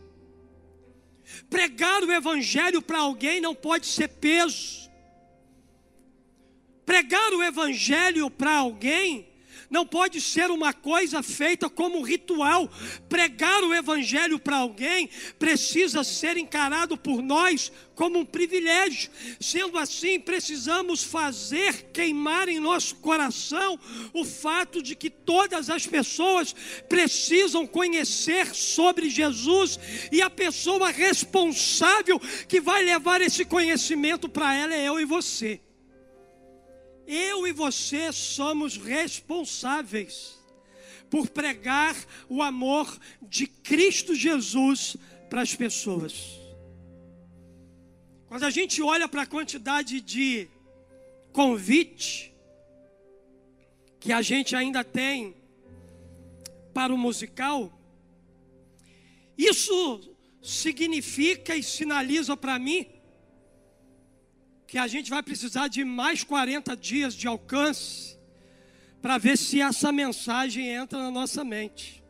Pregar 1.48 2.02
o 2.02 2.12
Evangelho 2.12 2.82
para 2.82 2.98
alguém 2.98 3.40
não 3.40 3.54
pode 3.54 3.86
ser 3.86 4.08
peso. 4.08 4.90
Pregar 6.84 7.32
o 7.32 7.42
Evangelho 7.42 8.28
para 8.28 8.56
alguém 8.56 9.31
não 9.72 9.86
pode 9.86 10.20
ser 10.20 10.50
uma 10.50 10.74
coisa 10.74 11.22
feita 11.22 11.68
como 11.70 12.02
ritual. 12.02 12.70
Pregar 13.08 13.64
o 13.64 13.74
Evangelho 13.74 14.38
para 14.38 14.58
alguém 14.58 15.08
precisa 15.38 16.04
ser 16.04 16.36
encarado 16.36 16.94
por 16.94 17.22
nós 17.22 17.72
como 17.94 18.18
um 18.18 18.24
privilégio. 18.24 19.10
Sendo 19.40 19.78
assim, 19.78 20.20
precisamos 20.20 21.02
fazer 21.02 21.90
queimar 21.90 22.50
em 22.50 22.60
nosso 22.60 22.96
coração 22.96 23.80
o 24.12 24.26
fato 24.26 24.82
de 24.82 24.94
que 24.94 25.08
todas 25.08 25.70
as 25.70 25.86
pessoas 25.86 26.54
precisam 26.86 27.66
conhecer 27.66 28.54
sobre 28.54 29.08
Jesus 29.08 29.80
e 30.12 30.20
a 30.20 30.28
pessoa 30.28 30.90
responsável 30.90 32.20
que 32.46 32.60
vai 32.60 32.84
levar 32.84 33.22
esse 33.22 33.42
conhecimento 33.42 34.28
para 34.28 34.54
ela 34.54 34.74
é 34.74 34.86
eu 34.86 35.00
e 35.00 35.06
você. 35.06 35.60
Eu 37.06 37.46
e 37.46 37.52
você 37.52 38.12
somos 38.12 38.76
responsáveis 38.76 40.38
por 41.10 41.28
pregar 41.28 41.94
o 42.28 42.42
amor 42.42 42.98
de 43.20 43.46
Cristo 43.46 44.14
Jesus 44.14 44.96
para 45.28 45.42
as 45.42 45.54
pessoas. 45.54 46.40
Quando 48.26 48.44
a 48.44 48.50
gente 48.50 48.80
olha 48.80 49.08
para 49.08 49.22
a 49.22 49.26
quantidade 49.26 50.00
de 50.00 50.48
convite 51.32 52.34
que 54.00 54.12
a 54.12 54.22
gente 54.22 54.56
ainda 54.56 54.82
tem 54.82 55.36
para 56.72 56.94
o 56.94 56.98
musical, 56.98 57.78
isso 59.36 60.16
significa 60.42 61.54
e 61.54 61.62
sinaliza 61.62 62.36
para 62.36 62.58
mim 62.58 62.86
que 64.72 64.78
a 64.78 64.86
gente 64.86 65.10
vai 65.10 65.22
precisar 65.22 65.68
de 65.68 65.84
mais 65.84 66.24
40 66.24 66.74
dias 66.74 67.12
de 67.12 67.28
alcance 67.28 68.16
para 69.02 69.18
ver 69.18 69.36
se 69.36 69.60
essa 69.60 69.92
mensagem 69.92 70.66
entra 70.66 70.98
na 70.98 71.10
nossa 71.10 71.44
mente. 71.44 72.02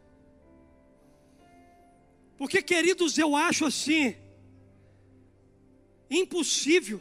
Porque, 2.38 2.62
queridos, 2.62 3.18
eu 3.18 3.34
acho 3.34 3.64
assim, 3.64 4.14
impossível 6.08 7.00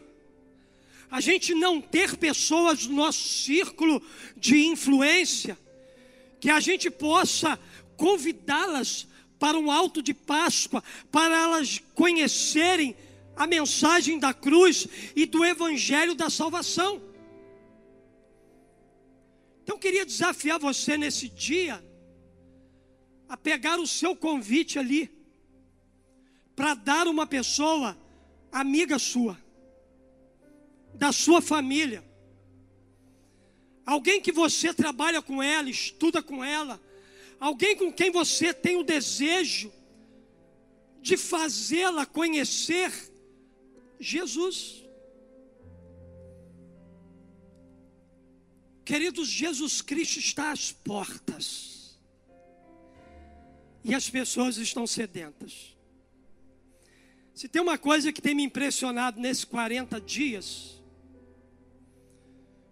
a 1.12 1.22
gente 1.22 1.54
não 1.54 1.80
ter 1.80 2.18
pessoas 2.18 2.88
no 2.88 2.96
nosso 2.96 3.22
círculo 3.22 4.02
de 4.36 4.66
influência, 4.66 5.56
que 6.40 6.50
a 6.50 6.60
gente 6.60 6.90
possa 6.90 7.60
convidá-las 7.96 9.08
para 9.38 9.60
um 9.60 9.70
alto 9.70 10.02
de 10.02 10.16
Páscoa, 10.16 10.84
para 11.12 11.40
elas 11.40 11.80
conhecerem 11.94 12.96
a 13.42 13.48
mensagem 13.48 14.20
da 14.20 14.36
cruz 14.36 14.88
e 15.16 15.26
do 15.26 15.44
evangelho 15.44 16.14
da 16.14 16.30
salvação. 16.30 17.02
Então 19.64 19.78
eu 19.78 19.80
queria 19.80 20.06
desafiar 20.06 20.60
você 20.60 20.96
nesse 20.96 21.28
dia 21.28 21.84
a 23.28 23.36
pegar 23.36 23.80
o 23.80 23.88
seu 23.88 24.16
convite 24.16 24.78
ali 24.78 25.10
para 26.56 26.76
dar 26.76 27.08
uma 27.08 27.26
pessoa 27.26 27.98
amiga 28.52 29.00
sua, 29.00 29.36
da 30.94 31.12
sua 31.12 31.42
família, 31.42 32.04
alguém 33.84 34.22
que 34.22 34.32
você 34.32 34.72
trabalha 34.72 35.20
com 35.20 35.42
ela, 35.42 35.68
estuda 35.68 36.22
com 36.22 36.44
ela, 36.44 36.80
alguém 37.40 37.76
com 37.76 37.92
quem 37.92 38.12
você 38.12 38.54
tem 38.54 38.78
o 38.78 38.84
desejo 38.84 39.74
de 41.02 41.18
fazê-la 41.18 42.06
conhecer 42.06 43.11
Jesus. 44.02 44.84
Queridos, 48.84 49.28
Jesus 49.28 49.82
Cristo 49.82 50.20
está 50.20 50.52
às 50.52 50.72
portas. 50.72 52.00
E 53.84 53.94
as 53.94 54.10
pessoas 54.10 54.58
estão 54.58 54.86
sedentas. 54.86 55.78
Se 57.34 57.48
tem 57.48 57.62
uma 57.62 57.78
coisa 57.78 58.12
que 58.12 58.22
tem 58.22 58.36
me 58.36 58.44
impressionado 58.44 59.20
nesses 59.20 59.46
40 59.46 60.00
dias, 60.02 60.82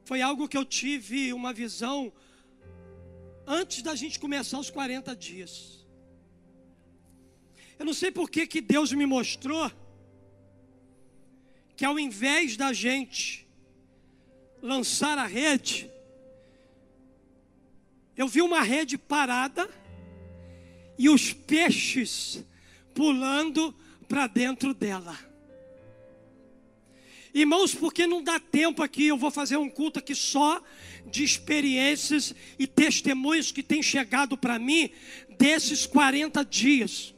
foi 0.03 0.21
algo 0.21 0.47
que 0.47 0.57
eu 0.57 0.65
tive 0.65 1.31
uma 1.33 1.53
visão 1.53 2.11
antes 3.47 3.81
da 3.81 3.95
gente 3.95 4.19
começar 4.19 4.59
os 4.59 4.69
40 4.69 5.15
dias. 5.15 5.87
Eu 7.77 7.85
não 7.85 7.93
sei 7.93 8.11
por 8.11 8.29
que, 8.29 8.45
que 8.45 8.61
Deus 8.61 8.91
me 8.91 9.05
mostrou 9.05 9.71
que 11.79 11.85
ao 11.85 11.97
invés 11.97 12.57
da 12.57 12.73
gente 12.73 13.47
lançar 14.61 15.17
a 15.17 15.25
rede, 15.25 15.89
eu 18.17 18.27
vi 18.27 18.41
uma 18.41 18.61
rede 18.61 18.97
parada 18.97 19.69
e 20.97 21.07
os 21.07 21.31
peixes 21.31 22.43
pulando 22.93 23.73
para 24.09 24.27
dentro 24.27 24.73
dela. 24.73 25.17
Irmãos, 27.33 27.73
porque 27.73 28.05
não 28.05 28.21
dá 28.21 28.41
tempo 28.41 28.83
aqui, 28.83 29.07
eu 29.07 29.15
vou 29.15 29.31
fazer 29.31 29.55
um 29.55 29.69
culto 29.69 29.99
aqui 29.99 30.13
só 30.13 30.61
de 31.05 31.23
experiências 31.23 32.35
e 32.59 32.67
testemunhos 32.67 33.53
que 33.53 33.63
têm 33.63 33.81
chegado 33.81 34.37
para 34.37 34.59
mim 34.59 34.89
desses 35.37 35.85
40 35.85 36.43
dias. 36.43 37.15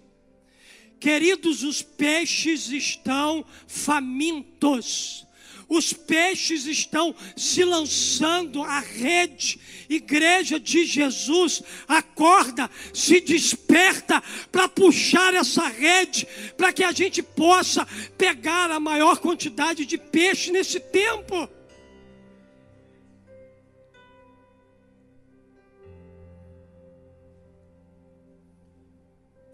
Queridos, 1.02 1.64
os 1.64 1.82
peixes 1.82 2.70
estão 2.70 3.44
famintos. 3.66 5.26
Os 5.68 5.92
peixes 5.94 6.68
estão 6.68 7.16
se 7.36 7.64
lançando 7.64 8.62
à 8.62 8.80
rede. 8.80 9.60
Igreja 9.90 10.60
de 10.60 10.86
Jesus, 10.86 11.64
acorda, 11.88 12.70
se 12.94 13.20
desperta 13.20 14.22
para 14.52 14.70
puxar 14.70 15.34
essa 15.34 15.68
rede, 15.68 16.28
para 16.56 16.72
que 16.72 16.84
a 16.84 16.92
gente 16.92 17.24
possa 17.24 17.84
pegar 18.16 18.70
a 18.70 18.80
maior 18.80 19.18
quantidade 19.18 19.88
de 19.88 19.98
peixe 19.98 20.52
nesse 20.52 20.80
tempo. 20.80 21.50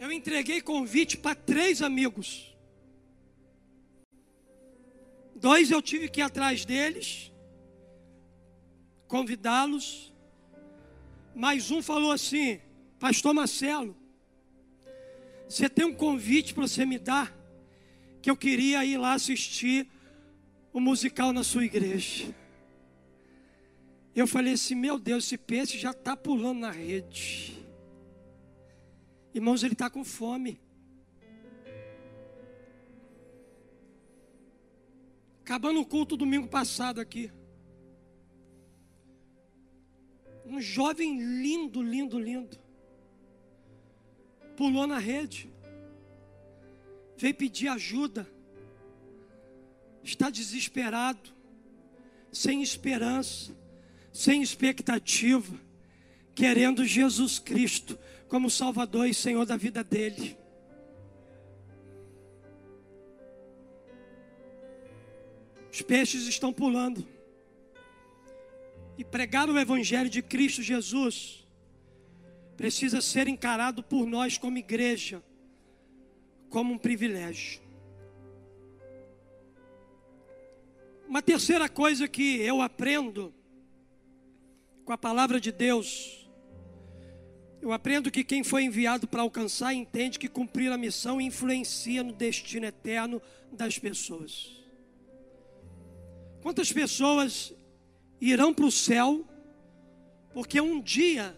Eu 0.08 0.12
entreguei 0.13 0.62
convite 0.62 1.17
para 1.17 1.36
três 1.36 1.82
amigos. 1.82 2.56
Dois 5.36 5.70
eu 5.70 5.82
tive 5.82 6.08
que 6.08 6.22
ir 6.22 6.24
atrás 6.24 6.63
deles, 6.63 7.32
convidá-los. 9.08 10.13
Mais 11.36 11.70
um 11.70 11.82
falou 11.82 12.12
assim: 12.12 12.62
Pastor 12.98 13.34
Marcelo, 13.34 13.96
você 15.48 15.67
tem 15.67 15.86
um 15.86 15.93
convite 15.93 16.54
para 16.54 16.65
você 16.65 16.86
me 16.86 16.98
dar? 16.98 17.36
Que 18.22 18.32
eu 18.32 18.38
queria 18.38 18.84
ir 18.86 18.98
lá 18.98 19.13
assistir 19.13 19.88
o 20.72 20.80
musical 20.80 21.34
na 21.34 21.43
sua 21.43 21.65
igreja. 21.65 22.34
Eu 24.15 24.26
falei 24.26 24.54
assim: 24.54 24.74
Meu 24.74 24.98
Deus, 24.98 25.26
esse 25.26 25.38
peixe 25.38 25.78
já 25.78 25.91
está 25.91 26.15
pulando 26.15 26.60
na 26.60 26.72
rede. 26.72 27.66
Irmãos, 29.38 29.62
ele 29.62 29.73
está 29.73 29.88
com 29.88 30.04
fome. 30.04 30.60
Acabando 35.41 35.80
o 35.80 35.86
culto 35.86 36.17
domingo 36.17 36.47
passado 36.47 37.00
aqui. 37.00 37.32
Um 40.43 40.60
jovem 40.60 41.19
lindo, 41.19 41.84
lindo, 41.84 42.17
lindo. 42.17 42.58
Pulou 44.56 44.88
na 44.88 44.97
rede. 44.97 45.54
Veio 47.15 47.36
pedir 47.36 47.67
ajuda. 47.67 48.28
Está 50.04 50.32
desesperado. 50.32 51.30
Sem 52.32 52.63
esperança. 52.63 53.56
Sem 54.12 54.41
expectativa. 54.41 55.56
Querendo 56.34 56.84
Jesus 56.84 57.38
Cristo 57.38 58.00
como 58.28 58.50
Salvador 58.50 59.08
e 59.08 59.13
Senhor 59.13 59.46
da 59.46 59.56
vida 59.56 59.84
dele. 59.84 60.38
Os 65.72 65.82
peixes 65.82 66.28
estão 66.28 66.52
pulando. 66.52 67.08
E 68.98 69.04
pregar 69.06 69.48
o 69.48 69.60
Evangelho 69.60 70.10
de 70.10 70.24
Cristo 70.24 70.63
Jesus 70.63 71.48
precisa 72.58 73.00
ser 73.00 73.28
encarado 73.28 73.84
por 73.84 74.08
nós 74.08 74.40
como 74.40 74.58
igreja, 74.58 75.24
como 76.50 76.74
um 76.74 76.78
privilégio. 76.80 77.62
Uma 81.08 81.22
terceira 81.22 81.70
coisa 81.70 82.08
que 82.08 82.42
eu 82.42 82.60
aprendo 82.60 83.32
com 84.84 84.92
a 84.92 84.98
palavra 84.98 85.40
de 85.40 85.52
Deus, 85.52 86.27
eu 87.62 87.72
aprendo 87.72 88.12
que 88.12 88.24
quem 88.24 88.43
foi 88.43 88.63
enviado 88.63 89.08
para 89.08 89.22
alcançar 89.22 89.74
entende 89.74 90.20
que 90.20 90.28
cumprir 90.28 90.72
a 90.72 90.78
missão 90.78 91.20
influencia 91.20 92.04
no 92.04 92.13
destino 92.13 92.65
eterno 92.65 93.22
das 93.52 93.80
pessoas. 93.80 94.56
Quantas 96.41 96.72
pessoas 96.72 97.54
irão 98.22 98.54
para 98.54 98.65
o 98.65 98.72
céu 98.72 99.26
porque 100.34 100.62
um 100.62 100.80
dia 100.80 101.38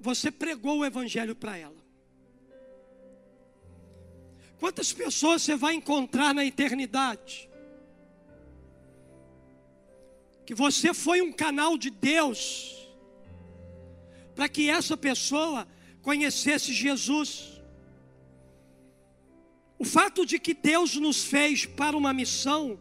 você 0.00 0.30
pregou 0.30 0.78
o 0.78 0.84
evangelho 0.84 1.34
para 1.34 1.56
ela? 1.56 1.80
Quantas 4.58 4.92
pessoas 4.92 5.42
você 5.42 5.56
vai 5.56 5.74
encontrar 5.74 6.34
na 6.34 6.44
eternidade? 6.44 7.50
Que 10.46 10.54
você 10.54 10.94
foi 10.94 11.20
um 11.20 11.32
canal 11.32 11.76
de 11.76 11.90
Deus 11.90 12.79
para 14.40 14.48
que 14.48 14.70
essa 14.70 14.96
pessoa 14.96 15.68
conhecesse 16.00 16.72
Jesus. 16.72 17.60
O 19.78 19.84
fato 19.84 20.24
de 20.24 20.38
que 20.38 20.54
Deus 20.54 20.96
nos 20.96 21.22
fez 21.22 21.66
para 21.66 21.94
uma 21.94 22.10
missão 22.14 22.80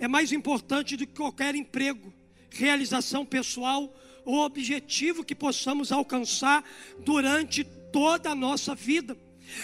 é 0.00 0.08
mais 0.08 0.32
importante 0.32 0.96
do 0.96 1.06
que 1.06 1.14
qualquer 1.14 1.54
emprego, 1.54 2.12
realização 2.50 3.24
pessoal 3.24 3.96
ou 4.24 4.40
objetivo 4.40 5.22
que 5.22 5.32
possamos 5.32 5.92
alcançar 5.92 6.64
durante 6.98 7.62
toda 7.62 8.30
a 8.30 8.34
nossa 8.34 8.74
vida. 8.74 9.16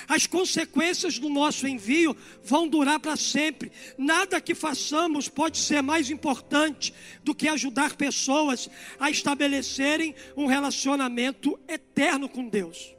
As 0.08 0.26
consequências 0.26 1.18
do 1.18 1.28
nosso 1.28 1.66
envio 1.66 2.16
vão 2.42 2.68
durar 2.68 3.00
para 3.00 3.16
sempre. 3.16 3.72
Nada 3.96 4.40
que 4.40 4.54
façamos 4.54 5.28
pode 5.28 5.58
ser 5.58 5.82
mais 5.82 6.10
importante 6.10 6.92
do 7.22 7.34
que 7.34 7.48
ajudar 7.48 7.96
pessoas 7.96 8.68
a 8.98 9.10
estabelecerem 9.10 10.14
um 10.36 10.46
relacionamento 10.46 11.58
eterno 11.68 12.28
com 12.28 12.48
Deus. 12.48 12.94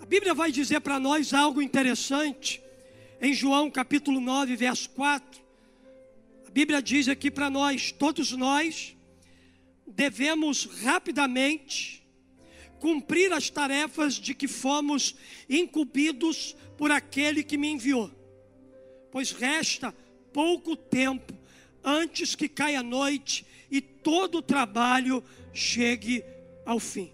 A 0.00 0.06
Bíblia 0.06 0.34
vai 0.34 0.50
dizer 0.50 0.80
para 0.80 0.98
nós 0.98 1.32
algo 1.32 1.62
interessante 1.62 2.62
em 3.20 3.34
João 3.34 3.70
capítulo 3.70 4.20
9, 4.20 4.56
verso 4.56 4.88
4. 4.90 5.40
A 6.48 6.50
Bíblia 6.50 6.82
diz 6.82 7.06
aqui 7.06 7.30
para 7.30 7.50
nós: 7.50 7.92
todos 7.92 8.32
nós 8.32 8.96
devemos 9.86 10.64
rapidamente 10.82 11.99
cumprir 12.80 13.32
as 13.32 13.50
tarefas 13.50 14.14
de 14.14 14.34
que 14.34 14.48
fomos 14.48 15.14
incumbidos 15.48 16.56
por 16.76 16.90
aquele 16.90 17.44
que 17.44 17.58
me 17.58 17.68
enviou. 17.68 18.10
Pois 19.12 19.30
resta 19.30 19.94
pouco 20.32 20.74
tempo 20.74 21.32
antes 21.84 22.34
que 22.34 22.48
caia 22.48 22.80
a 22.80 22.82
noite 22.82 23.44
e 23.70 23.80
todo 23.80 24.38
o 24.38 24.42
trabalho 24.42 25.22
chegue 25.52 26.24
ao 26.64 26.80
fim. 26.80 27.12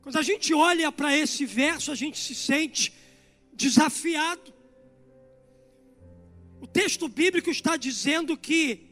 Quando 0.00 0.18
a 0.18 0.22
gente 0.22 0.52
olha 0.52 0.90
para 0.90 1.16
esse 1.16 1.44
verso, 1.44 1.92
a 1.92 1.94
gente 1.94 2.18
se 2.18 2.34
sente 2.34 2.92
desafiado. 3.52 4.52
O 6.60 6.66
texto 6.66 7.06
bíblico 7.06 7.50
está 7.50 7.76
dizendo 7.76 8.36
que 8.36 8.88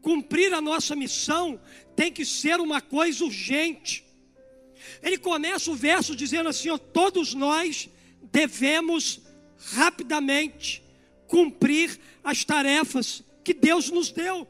cumprir 0.00 0.54
a 0.54 0.60
nossa 0.60 0.94
missão 0.94 1.60
tem 1.96 2.12
que 2.12 2.24
ser 2.24 2.60
uma 2.60 2.80
coisa 2.80 3.24
urgente. 3.24 4.07
Ele 5.02 5.18
começa 5.18 5.70
o 5.70 5.74
verso 5.74 6.14
dizendo 6.14 6.48
assim: 6.48 6.70
ó, 6.70 6.78
todos 6.78 7.34
nós 7.34 7.88
devemos 8.32 9.20
rapidamente 9.74 10.82
cumprir 11.26 11.98
as 12.22 12.44
tarefas 12.44 13.22
que 13.44 13.54
Deus 13.54 13.90
nos 13.90 14.10
deu. 14.10 14.46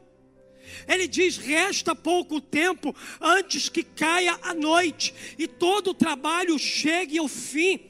Ele 0.87 1.07
diz: 1.07 1.37
resta 1.37 1.95
pouco 1.95 2.39
tempo 2.39 2.95
antes 3.19 3.69
que 3.69 3.83
caia 3.83 4.37
a 4.41 4.53
noite 4.53 5.13
e 5.37 5.47
todo 5.47 5.91
o 5.91 5.93
trabalho 5.93 6.57
chegue 6.59 7.17
ao 7.17 7.27
fim. 7.27 7.88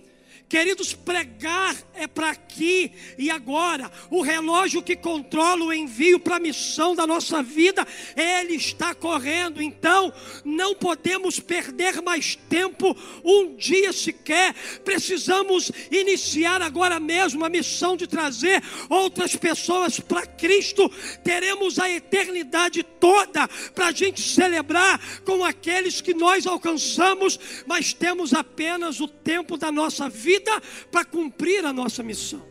Queridos, 0.49 0.95
pregar 0.95 1.75
é 1.93 2.07
para 2.07 2.31
aqui 2.31 2.91
e 3.19 3.29
agora. 3.29 3.91
O 4.09 4.23
relógio 4.23 4.81
que 4.81 4.95
controla 4.95 5.65
o 5.65 5.71
envio 5.71 6.19
para 6.19 6.37
a 6.37 6.39
missão 6.39 6.95
da 6.95 7.05
nossa 7.05 7.43
vida, 7.43 7.87
ele 8.15 8.55
está 8.55 8.95
correndo. 8.95 9.61
Então, 9.61 10.11
não 10.43 10.73
podemos 10.73 11.39
perder 11.39 12.01
mais 12.01 12.35
tempo, 12.35 12.97
um 13.23 13.55
dia 13.55 13.93
sequer. 13.93 14.55
Precisamos 14.83 15.71
iniciar 15.91 16.63
agora 16.63 16.99
mesmo 16.99 17.45
a 17.45 17.49
missão 17.49 17.95
de 17.95 18.07
trazer 18.07 18.63
outras 18.89 19.35
pessoas 19.35 19.99
para 19.99 20.25
Cristo. 20.25 20.89
Teremos 21.23 21.77
a 21.77 21.87
eternidade 21.91 22.81
toda 22.81 23.47
para 23.75 23.89
a 23.89 23.91
gente 23.91 24.19
celebrar 24.19 24.99
com 25.23 25.45
aqueles 25.45 26.01
que 26.01 26.15
nós 26.15 26.47
alcançamos, 26.47 27.39
mas 27.67 27.93
temos 27.93 28.33
apenas 28.33 28.99
o 28.99 29.07
tempo 29.07 29.55
da 29.55 29.71
nossa 29.71 30.09
vida 30.09 30.38
vida 30.39 30.61
para 30.91 31.05
cumprir 31.05 31.65
a 31.65 31.73
nossa 31.73 32.01
missão. 32.01 32.47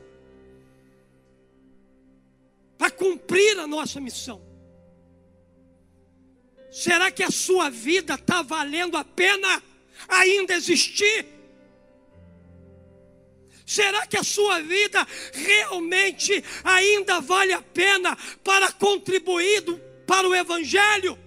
Para 2.76 2.90
cumprir 2.90 3.58
a 3.58 3.66
nossa 3.66 4.00
missão. 4.00 4.40
Será 6.70 7.10
que 7.10 7.22
a 7.22 7.30
sua 7.30 7.70
vida 7.70 8.14
está 8.14 8.42
valendo 8.42 8.96
a 8.96 9.04
pena 9.04 9.62
ainda 10.06 10.54
existir? 10.54 11.26
Será 13.66 14.06
que 14.06 14.16
a 14.16 14.22
sua 14.22 14.60
vida 14.60 15.06
realmente 15.32 16.42
ainda 16.64 17.20
vale 17.20 17.52
a 17.52 17.60
pena 17.60 18.16
para 18.44 18.70
contribuir 18.72 19.62
para 20.06 20.28
o 20.28 20.34
Evangelho? 20.34 21.18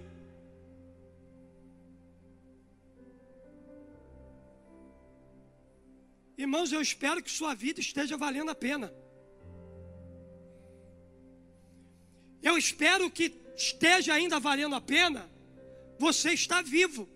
Irmãos, 6.42 6.72
eu 6.72 6.82
espero 6.82 7.22
que 7.22 7.30
sua 7.30 7.54
vida 7.54 7.78
esteja 7.78 8.16
valendo 8.16 8.50
a 8.50 8.54
pena. 8.54 8.92
Eu 12.42 12.58
espero 12.58 13.08
que 13.08 13.32
esteja 13.56 14.12
ainda 14.12 14.40
valendo 14.40 14.74
a 14.74 14.80
pena. 14.80 15.30
Você 16.00 16.32
está 16.32 16.60
vivo. 16.60 17.08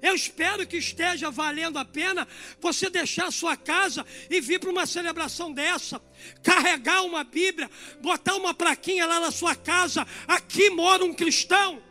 Eu 0.00 0.14
espero 0.14 0.66
que 0.66 0.78
esteja 0.78 1.30
valendo 1.30 1.78
a 1.78 1.84
pena 1.84 2.26
você 2.58 2.88
deixar 2.88 3.30
sua 3.30 3.54
casa 3.54 4.06
e 4.30 4.40
vir 4.40 4.58
para 4.58 4.70
uma 4.70 4.86
celebração 4.86 5.52
dessa, 5.52 6.00
carregar 6.42 7.02
uma 7.04 7.22
Bíblia, 7.22 7.70
botar 8.00 8.34
uma 8.34 8.54
plaquinha 8.54 9.04
lá 9.04 9.20
na 9.20 9.30
sua 9.30 9.54
casa. 9.54 10.06
Aqui 10.26 10.70
mora 10.70 11.04
um 11.04 11.12
cristão. 11.12 11.82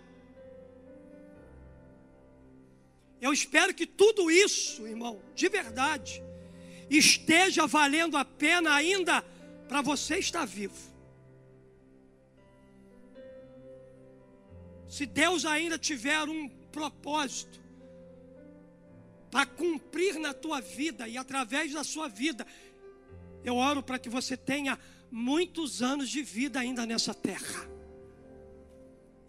Eu 3.22 3.32
espero 3.32 3.72
que 3.72 3.86
tudo 3.86 4.32
isso, 4.32 4.88
irmão, 4.88 5.22
de 5.36 5.48
verdade, 5.48 6.24
esteja 6.90 7.68
valendo 7.68 8.18
a 8.18 8.26
pena 8.26 8.74
ainda 8.74 9.22
para 9.68 9.82
você 9.82 10.18
estar 10.18 10.44
vivo. 10.44 10.92
Se 14.90 15.06
Deus 15.06 15.46
ainda 15.46 15.78
tiver 15.78 16.24
um 16.24 16.50
propósito 16.72 17.62
para 19.30 19.46
cumprir 19.46 20.20
na 20.20 20.34
tua 20.34 20.60
vida 20.60 21.08
e 21.08 21.16
através 21.16 21.72
da 21.72 21.84
sua 21.84 22.08
vida, 22.10 22.46
eu 23.46 23.56
oro 23.56 23.84
para 23.84 24.00
que 24.00 24.10
você 24.10 24.36
tenha 24.36 24.80
muitos 25.12 25.82
anos 25.82 26.10
de 26.10 26.24
vida 26.24 26.60
ainda 26.60 26.86
nessa 26.88 27.14
terra. 27.14 27.70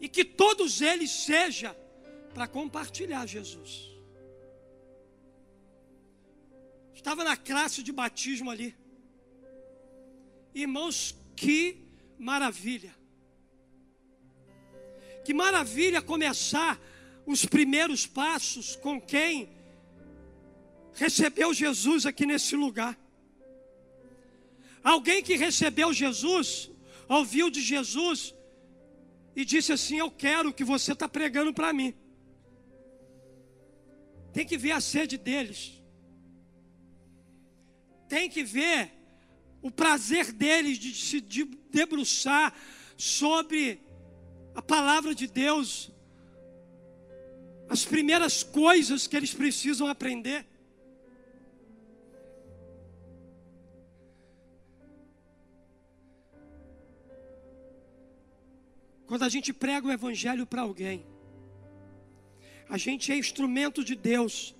E 0.00 0.08
que 0.08 0.24
todos 0.24 0.80
eles 0.80 1.10
sejam 1.10 1.81
para 2.32 2.46
compartilhar 2.46 3.26
Jesus. 3.26 3.90
Estava 6.94 7.24
na 7.24 7.36
classe 7.36 7.82
de 7.82 7.92
batismo 7.92 8.50
ali. 8.50 8.74
Irmãos, 10.54 11.16
que 11.34 11.78
maravilha. 12.18 12.94
Que 15.24 15.34
maravilha 15.34 16.00
começar 16.02 16.80
os 17.26 17.44
primeiros 17.44 18.06
passos 18.06 18.76
com 18.76 19.00
quem 19.00 19.50
recebeu 20.94 21.54
Jesus 21.54 22.06
aqui 22.06 22.26
nesse 22.26 22.56
lugar. 22.56 22.98
Alguém 24.82 25.22
que 25.22 25.36
recebeu 25.36 25.92
Jesus, 25.92 26.70
ouviu 27.08 27.50
de 27.50 27.60
Jesus 27.60 28.34
e 29.34 29.44
disse 29.44 29.72
assim: 29.72 29.98
Eu 29.98 30.10
quero 30.10 30.50
o 30.50 30.52
que 30.52 30.64
você 30.64 30.92
está 30.92 31.08
pregando 31.08 31.52
para 31.54 31.72
mim. 31.72 31.94
Tem 34.32 34.46
que 34.46 34.56
ver 34.56 34.72
a 34.72 34.80
sede 34.80 35.18
deles. 35.18 35.82
Tem 38.08 38.28
que 38.28 38.42
ver 38.42 38.90
o 39.60 39.70
prazer 39.70 40.32
deles 40.32 40.78
de 40.78 40.94
se 40.94 41.20
debruçar 41.70 42.54
sobre 42.96 43.80
a 44.54 44.62
palavra 44.62 45.14
de 45.14 45.26
Deus, 45.26 45.90
as 47.68 47.84
primeiras 47.84 48.42
coisas 48.42 49.06
que 49.06 49.16
eles 49.16 49.32
precisam 49.32 49.86
aprender. 49.86 50.46
quando 59.12 59.24
a 59.24 59.28
gente 59.28 59.52
prega 59.52 59.86
o 59.86 59.92
Evangelho 59.92 60.46
para 60.46 60.62
alguém, 60.62 61.04
a 62.68 62.78
gente 62.78 63.12
é 63.12 63.16
instrumento 63.16 63.84
de 63.84 63.94
Deus 63.94 64.54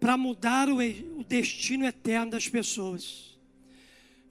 para 0.00 0.16
mudar 0.16 0.68
o, 0.68 0.78
o 0.78 1.24
destino 1.24 1.86
eterno 1.86 2.32
das 2.32 2.48
pessoas. 2.48 3.38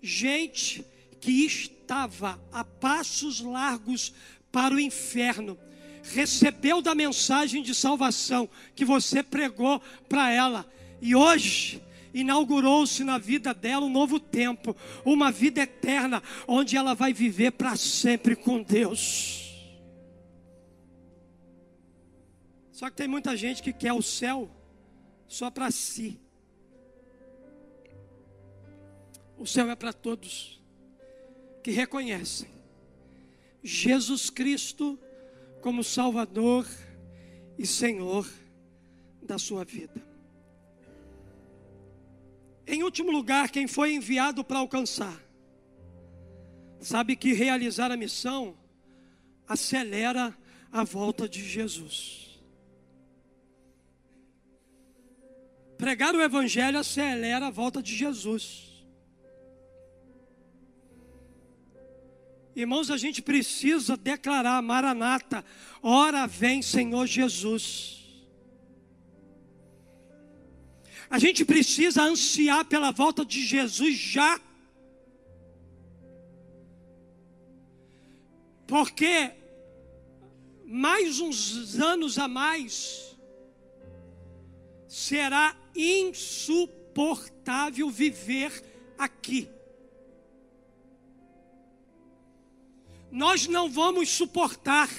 Gente 0.02 0.86
que 1.20 1.46
estava 1.46 2.40
a 2.52 2.64
passos 2.64 3.40
largos 3.40 4.14
para 4.52 4.76
o 4.76 4.80
inferno, 4.80 5.58
recebeu 6.04 6.82
da 6.82 6.94
mensagem 6.94 7.64
de 7.64 7.74
salvação 7.74 8.50
que 8.76 8.84
você 8.84 9.24
pregou 9.24 9.82
para 10.10 10.30
ela, 10.30 10.70
e 11.02 11.16
hoje 11.16 11.82
inaugurou-se 12.14 13.04
na 13.04 13.18
vida 13.18 13.54
dela 13.54 13.86
um 13.86 13.90
novo 13.90 14.20
tempo, 14.20 14.76
uma 15.04 15.32
vida 15.32 15.62
eterna, 15.62 16.22
onde 16.48 16.78
ela 16.78 16.94
vai 16.94 17.12
viver 17.14 17.52
para 17.52 17.76
sempre 17.76 18.36
com 18.36 18.62
Deus. 18.62 19.43
Só 22.74 22.90
que 22.90 22.96
tem 22.96 23.08
muita 23.08 23.38
gente 23.38 23.62
que 23.62 23.72
quer 23.72 23.94
o 23.94 24.02
céu 24.02 24.50
só 25.28 25.52
para 25.52 25.70
si. 25.70 26.20
O 29.38 29.46
céu 29.46 29.70
é 29.70 29.76
para 29.76 29.94
todos 29.94 30.60
que 31.62 31.70
reconhecem 31.70 32.50
Jesus 33.64 34.32
Cristo 34.32 35.00
como 35.62 35.84
Salvador 35.84 36.68
e 37.60 37.66
Senhor 37.68 38.28
da 39.22 39.38
sua 39.38 39.64
vida. 39.64 40.04
Em 42.66 42.82
último 42.82 43.12
lugar, 43.12 43.52
quem 43.52 43.68
foi 43.68 43.94
enviado 43.94 44.44
para 44.44 44.58
alcançar, 44.58 45.22
sabe 46.80 47.16
que 47.16 47.34
realizar 47.34 47.92
a 47.92 47.98
missão 47.98 48.58
acelera 49.48 50.36
a 50.72 50.84
volta 50.84 51.30
de 51.30 51.48
Jesus. 51.48 52.23
Pregar 55.84 56.16
o 56.16 56.22
Evangelho 56.22 56.80
acelera 56.80 57.48
a 57.48 57.50
volta 57.50 57.84
de 57.84 57.94
Jesus. 57.94 58.86
Irmãos, 62.56 62.90
a 62.90 62.96
gente 62.96 63.22
precisa 63.22 63.98
declarar, 63.98 64.62
Maranata, 64.62 65.44
ora 65.82 66.26
vem 66.26 66.62
Senhor 66.62 67.06
Jesus. 67.06 68.02
A 71.10 71.20
gente 71.20 71.44
precisa 71.44 72.02
ansiar 72.04 72.64
pela 72.64 72.92
volta 72.92 73.26
de 73.26 73.46
Jesus 73.46 73.98
já. 73.98 74.40
Porque 78.66 79.34
mais 80.64 81.20
uns 81.20 81.78
anos 81.78 82.18
a 82.18 82.30
mais 82.30 83.18
será 84.88 85.62
insuportável 85.76 87.90
viver 87.90 88.64
aqui. 88.98 89.50
Nós 93.12 93.48
não 93.48 93.70
vamos 93.70 94.10
suportar. 94.10 94.90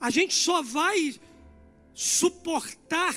A 0.00 0.10
gente 0.10 0.34
só 0.34 0.62
vai 0.62 1.14
suportar 1.94 3.14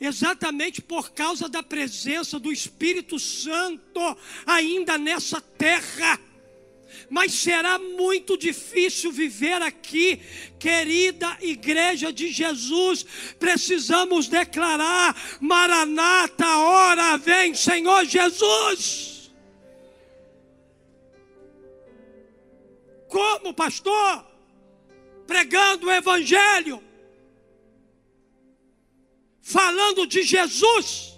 exatamente 0.00 0.82
por 0.82 1.12
causa 1.12 1.48
da 1.48 1.62
presença 1.62 2.38
do 2.38 2.50
Espírito 2.50 3.18
Santo 3.18 4.00
ainda 4.46 4.98
nessa 4.98 5.40
terra. 5.40 6.18
Mas 7.08 7.32
será 7.32 7.78
muito 7.78 8.36
difícil 8.36 9.12
viver 9.12 9.60
aqui, 9.62 10.20
querida 10.58 11.36
igreja 11.40 12.12
de 12.12 12.30
Jesus. 12.30 13.04
Precisamos 13.38 14.28
declarar: 14.28 15.16
Maranata, 15.40 16.46
hora 16.58 17.16
vem, 17.16 17.54
Senhor 17.54 18.04
Jesus. 18.04 19.30
Como, 23.08 23.52
pastor? 23.52 24.26
Pregando 25.26 25.86
o 25.86 25.92
Evangelho 25.92 26.82
falando 29.42 30.06
de 30.06 30.22
Jesus. 30.22 31.11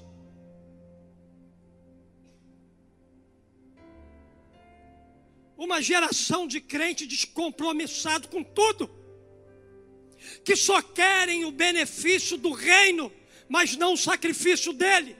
Uma 5.56 5.80
geração 5.80 6.46
de 6.46 6.60
crente 6.60 7.06
descompromissado 7.06 8.28
com 8.28 8.42
tudo, 8.42 8.90
que 10.44 10.56
só 10.56 10.82
querem 10.82 11.44
o 11.44 11.52
benefício 11.52 12.36
do 12.36 12.52
reino, 12.52 13.12
mas 13.48 13.76
não 13.76 13.92
o 13.92 13.96
sacrifício 13.96 14.72
dele. 14.72 15.16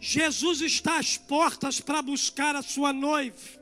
Jesus 0.00 0.62
está 0.62 0.98
às 0.98 1.18
portas 1.18 1.78
para 1.78 2.00
buscar 2.00 2.56
a 2.56 2.62
sua 2.62 2.92
noiva. 2.92 3.60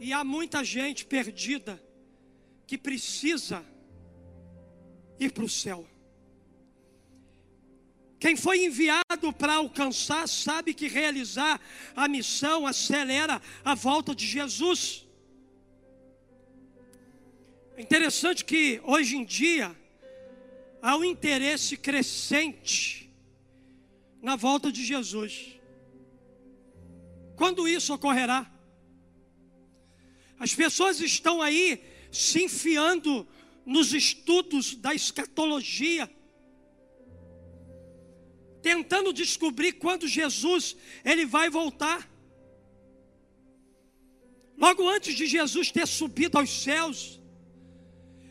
E 0.00 0.12
há 0.12 0.22
muita 0.24 0.64
gente 0.64 1.04
perdida 1.04 1.80
que 2.66 2.76
precisa 2.76 3.64
ir 5.18 5.32
para 5.32 5.44
o 5.44 5.48
céu. 5.48 5.86
Quem 8.18 8.36
foi 8.36 8.64
enviado 8.64 9.32
para 9.38 9.54
alcançar 9.54 10.28
sabe 10.28 10.74
que 10.74 10.88
realizar 10.88 11.60
a 11.94 12.08
missão 12.08 12.66
acelera 12.66 13.40
a 13.64 13.74
volta 13.74 14.14
de 14.14 14.26
Jesus. 14.26 15.06
É 17.76 17.82
interessante 17.82 18.44
que 18.44 18.80
hoje 18.84 19.16
em 19.16 19.24
dia 19.24 19.74
há 20.82 20.96
um 20.96 21.04
interesse 21.04 21.76
crescente 21.76 23.08
na 24.20 24.34
volta 24.34 24.72
de 24.72 24.84
Jesus. 24.84 25.58
Quando 27.36 27.68
isso 27.68 27.94
ocorrerá? 27.94 28.50
As 30.40 30.52
pessoas 30.54 31.00
estão 31.00 31.40
aí 31.40 31.80
se 32.10 32.42
enfiando 32.42 33.28
nos 33.64 33.92
estudos 33.92 34.74
da 34.74 34.92
escatologia, 34.92 36.10
tentando 38.68 39.14
descobrir 39.14 39.72
quando 39.84 40.06
Jesus 40.06 40.76
ele 41.02 41.24
vai 41.24 41.48
voltar. 41.48 42.00
Logo 44.58 44.86
antes 44.86 45.14
de 45.14 45.26
Jesus 45.26 45.70
ter 45.70 45.86
subido 45.86 46.36
aos 46.36 46.50
céus, 46.50 47.18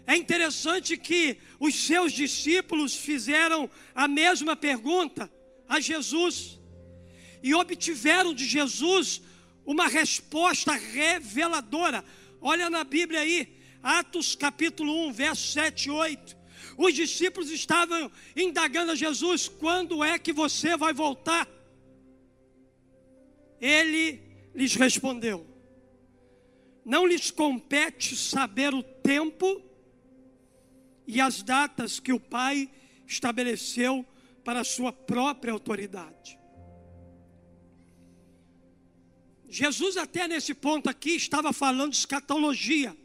é 0.06 0.15
interessante 0.15 0.95
que 0.95 1.38
os 1.60 1.73
seus 1.73 2.13
discípulos 2.13 2.95
fizeram 2.95 3.67
a 3.95 4.08
mesma 4.08 4.56
pergunta 4.56 5.32
a 5.67 5.80
Jesus 5.80 6.60
e 7.41 7.56
obtiveram 7.56 8.32
de 8.32 8.45
Jesus 8.45 9.23
uma 9.65 9.88
resposta 9.88 10.73
reveladora. 10.73 12.06
Olha 12.39 12.69
na 12.69 12.84
Bíblia 12.84 13.21
aí, 13.21 13.58
Atos 13.82 14.36
capítulo 14.36 15.08
1, 15.08 15.13
verso 15.13 15.47
7 15.52 15.86
e 15.88 15.89
8. 15.89 16.37
Os 16.77 16.93
discípulos 16.93 17.49
estavam 17.49 18.11
indagando 18.35 18.91
a 18.91 18.95
Jesus: 18.95 19.47
quando 19.47 20.03
é 20.03 20.19
que 20.19 20.31
você 20.31 20.77
vai 20.77 20.93
voltar? 20.93 21.49
Ele 23.59 24.21
lhes 24.53 24.75
respondeu: 24.75 25.45
Não 26.85 27.07
lhes 27.07 27.31
compete 27.31 28.15
saber 28.15 28.75
o 28.75 28.83
tempo 28.83 29.61
e 31.07 31.19
as 31.19 31.41
datas 31.41 31.99
que 31.99 32.13
o 32.13 32.19
Pai 32.19 32.69
estabeleceu 33.07 34.05
para 34.43 34.59
a 34.59 34.63
sua 34.63 34.93
própria 34.93 35.53
autoridade. 35.53 36.37
Jesus, 39.49 39.97
até 39.97 40.27
nesse 40.27 40.53
ponto 40.53 40.89
aqui, 40.89 41.11
estava 41.11 41.51
falando 41.53 41.91
de 41.91 41.97
escatologia. 41.97 42.95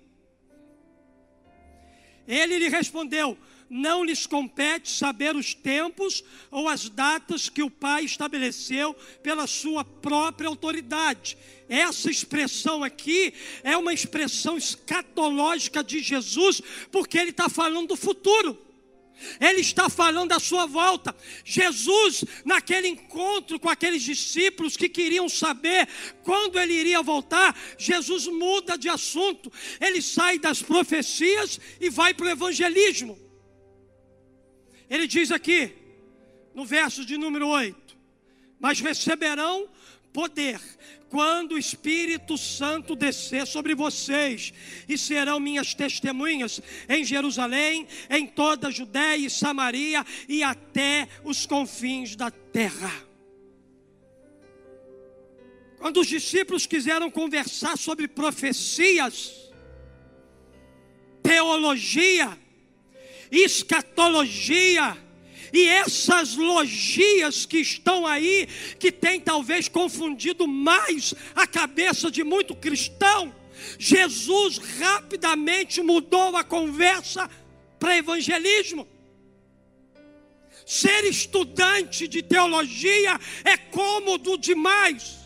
Ele 2.26 2.58
lhe 2.58 2.68
respondeu: 2.68 3.38
Não 3.74 4.04
lhes 4.04 4.26
compete 4.26 4.90
saber 4.90 5.35
os 5.35 5.54
tempos 5.54 6.22
ou 6.50 6.68
as 6.68 6.90
datas 6.90 7.48
que 7.48 7.62
o 7.62 7.70
Pai 7.70 8.04
estabeleceu 8.04 8.92
pela 9.22 9.46
sua 9.46 9.82
própria 9.82 10.46
autoridade. 10.46 11.38
Essa 11.70 12.11
expressão 12.11 12.85
aqui 12.85 13.32
é 13.62 13.74
uma 13.74 13.94
expressão 13.94 14.58
escatológica 14.58 15.82
de 15.82 16.02
Jesus, 16.02 16.61
porque 16.90 17.16
ele 17.16 17.30
está 17.30 17.48
falando 17.48 17.88
do 17.88 17.96
futuro. 17.96 18.58
Ele 19.40 19.62
está 19.62 19.88
falando 19.88 20.28
da 20.28 20.38
sua 20.38 20.66
volta. 20.66 21.16
Jesus, 21.42 22.26
naquele 22.44 22.88
encontro 22.88 23.58
com 23.58 23.70
aqueles 23.70 24.02
discípulos 24.02 24.76
que 24.76 24.87
queriam 24.87 25.30
saber 25.30 25.88
quando 26.22 26.61
ele 26.61 26.74
iria 26.74 27.00
voltar, 27.00 27.58
Jesus 27.78 28.26
muda 28.26 28.76
de 28.76 28.90
assunto. 28.90 29.50
Ele 29.80 30.02
sai 30.02 30.38
das 30.38 30.61
profecias 30.61 31.58
e 31.80 31.88
vai 31.88 32.12
para 32.12 32.26
o 32.26 32.30
evangelismo. 32.30 33.32
Ele 34.92 35.07
diz 35.07 35.31
aqui: 35.31 35.72
no 36.55 36.66
verso 36.66 37.02
de 37.02 37.16
número 37.16 37.48
8: 37.48 37.96
Mas 38.61 38.78
receberão 38.78 39.66
poder 40.12 40.61
quando 41.09 41.52
o 41.52 41.59
Espírito 41.59 42.37
Santo 42.37 42.94
descer 42.94 43.46
sobre 43.46 43.74
vocês, 43.74 44.52
e 44.87 44.98
serão 44.98 45.40
minhas 45.40 45.72
testemunhas 45.72 46.61
em 46.90 47.02
Jerusalém, 47.05 47.88
em 48.11 48.26
toda 48.26 48.68
a 48.68 48.70
Judéia 48.70 49.26
e 49.26 49.31
Samaria 49.31 50.05
e 50.28 50.42
até 50.42 51.09
os 51.24 51.46
confins 51.46 52.14
da 52.14 52.31
terra. 52.31 52.92
Quando 55.78 56.00
os 56.00 56.07
discípulos 56.07 56.66
quiseram 56.66 57.11
conversar 57.11 57.78
sobre 57.78 58.07
profecias, 58.07 59.50
teologia, 61.22 62.41
escatologia, 63.33 64.97
e 65.53 65.66
essas 65.66 66.37
logias 66.37 67.45
que 67.45 67.59
estão 67.59 68.07
aí, 68.07 68.47
que 68.79 68.92
tem 68.92 69.21
talvez 69.21 69.68
confundido 69.68 70.47
mais 70.47 71.14
a 71.35 71.47
cabeça 71.47 72.11
de 72.11 72.23
muito 72.23 72.55
cristão, 72.55 73.35
Jesus 73.79 74.59
rapidamente 74.79 75.83
mudou 75.83 76.37
a 76.37 76.45
conversa 76.45 77.31
para 77.79 77.97
evangelismo. 77.97 78.87
Ser 80.64 81.05
estudante 81.05 82.07
de 82.07 82.23
teologia 82.23 83.18
é 83.45 83.57
cômodo 83.57 84.38
demais. 84.38 85.21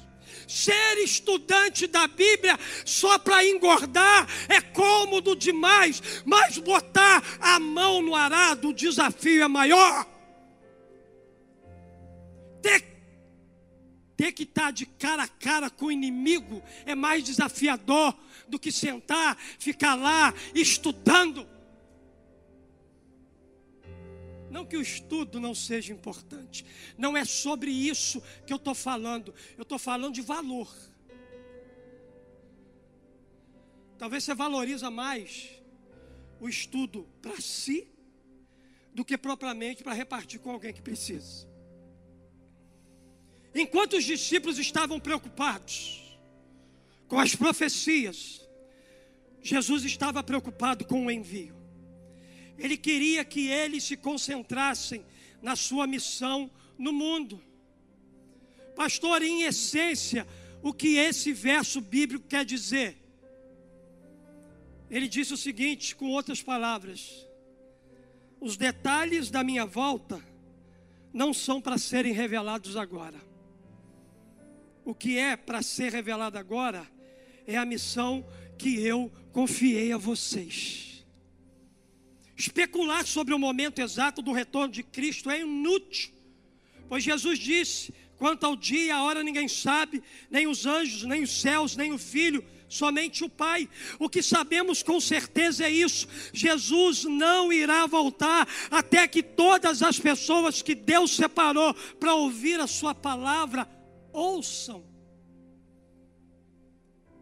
Ser 0.47 0.99
estudante 0.99 1.87
da 1.87 2.07
Bíblia 2.07 2.59
só 2.85 3.19
para 3.19 3.45
engordar 3.45 4.29
é 4.49 4.61
cômodo 4.61 5.35
demais, 5.35 6.01
mas 6.25 6.59
botar 6.59 7.23
a 7.41 7.59
mão 7.59 8.01
no 8.01 8.15
arado, 8.15 8.69
o 8.69 8.75
desafio 8.75 9.43
é 9.43 9.49
maior. 9.49 10.07
Ter, 12.63 12.85
ter 14.17 14.33
que 14.33 14.45
estar 14.45 14.67
tá 14.67 14.71
de 14.71 14.87
cara 14.87 15.25
a 15.25 15.29
cara 15.29 15.69
com 15.69 15.87
o 15.87 15.93
inimigo 15.93 16.63
é 16.85 16.95
mais 16.95 17.25
desafiador 17.25 18.15
do 18.49 18.59
que 18.59 18.71
sentar, 18.71 19.37
ficar 19.59 19.97
lá 19.97 20.33
estudando. 20.55 21.56
Não 24.57 24.65
que 24.65 24.79
o 24.79 24.81
estudo 24.81 25.39
não 25.39 25.55
seja 25.55 25.93
importante, 25.93 26.65
não 26.97 27.15
é 27.15 27.27
sobre 27.27 27.71
isso 27.71 28.23
que 28.47 28.53
eu 28.55 28.57
estou 28.57 28.75
falando, 28.75 29.35
eu 29.55 29.65
estou 29.65 29.79
falando 29.79 30.15
de 30.15 30.23
valor. 30.23 30.75
Talvez 33.99 34.25
você 34.25 34.35
valoriza 34.35 34.91
mais 34.91 35.51
o 36.41 36.49
estudo 36.49 37.07
para 37.21 37.39
si 37.39 37.87
do 38.95 39.05
que 39.05 39.19
propriamente 39.19 39.85
para 39.85 39.93
repartir 39.93 40.41
com 40.41 40.51
alguém 40.51 40.73
que 40.73 40.81
precisa. 40.81 41.47
Enquanto 43.55 43.99
os 43.99 44.05
discípulos 44.05 44.59
estavam 44.59 44.99
preocupados 44.99 46.19
com 47.07 47.21
as 47.21 47.35
profecias, 47.35 48.41
Jesus 49.43 49.85
estava 49.85 50.23
preocupado 50.23 50.87
com 50.87 51.05
o 51.05 51.11
envio. 51.11 51.66
Ele 52.59 52.77
queria 52.77 53.25
que 53.25 53.49
eles 53.49 53.85
se 53.85 53.97
concentrassem 53.97 55.05
na 55.43 55.55
sua 55.55 55.87
missão 55.87 56.51
no 56.79 56.93
mundo. 56.93 57.41
Pastor, 58.75 59.23
em 59.23 59.43
essência, 59.43 60.27
o 60.63 60.73
que 60.73 60.97
esse 60.97 61.33
verso 61.33 61.81
bíblico 61.81 62.27
quer 62.29 62.45
dizer? 62.45 62.97
Ele 64.91 65.09
disse 65.09 65.35
o 65.35 65.37
seguinte, 65.37 65.95
com 65.97 66.11
outras 66.11 66.43
palavras: 66.43 67.27
os 68.41 68.57
detalhes 68.57 69.31
da 69.31 69.43
minha 69.43 69.67
volta 69.67 70.23
não 71.13 71.33
são 71.33 71.61
para 71.61 71.79
serem 71.79 72.13
revelados 72.13 72.77
agora. 72.77 73.21
O 74.85 74.95
que 74.95 75.19
é 75.19 75.37
para 75.37 75.63
ser 75.63 75.91
revelado 75.93 76.39
agora 76.39 76.87
é 77.47 77.57
a 77.57 77.65
missão 77.65 78.25
que 78.57 78.81
eu 78.81 79.11
confiei 79.33 79.93
a 79.93 79.97
vocês. 79.97 80.96
Especular 82.37 83.07
sobre 83.07 83.33
o 83.33 83.39
momento 83.39 83.81
exato 83.81 84.21
do 84.21 84.33
retorno 84.33 84.73
de 84.73 84.83
Cristo 84.83 85.31
é 85.31 85.41
inútil, 85.41 86.13
pois 86.89 87.03
Jesus 87.03 87.39
disse: 87.39 87.95
quanto 88.17 88.45
ao 88.45 88.55
dia 88.55 88.85
e 88.85 88.91
a 88.91 89.03
hora 89.03 89.23
ninguém 89.23 89.49
sabe, 89.49 90.03
nem 90.31 90.47
os 90.47 90.67
anjos, 90.67 91.03
nem 91.05 91.23
os 91.23 91.41
céus, 91.41 91.77
nem 91.77 91.93
o 91.93 91.99
Filho, 91.99 92.45
somente 92.69 93.25
o 93.25 93.29
Pai. 93.29 93.69
O 93.99 94.09
que 94.09 94.23
sabemos 94.23 94.83
com 94.83 95.01
certeza 95.01 95.65
é 95.65 95.71
isso: 95.71 96.07
Jesus 96.33 97.05
não 97.05 97.53
irá 97.53 97.87
voltar 97.87 98.47
até 98.71 99.09
que 99.09 99.23
todas 99.23 99.83
as 99.83 99.99
pessoas 99.99 100.63
que 100.63 100.75
Deus 100.75 101.13
separou 101.17 101.75
para 101.99 102.15
ouvir 102.15 102.61
a 102.61 102.67
Sua 102.67 102.95
palavra 102.95 103.69
ouçam. 104.13 104.85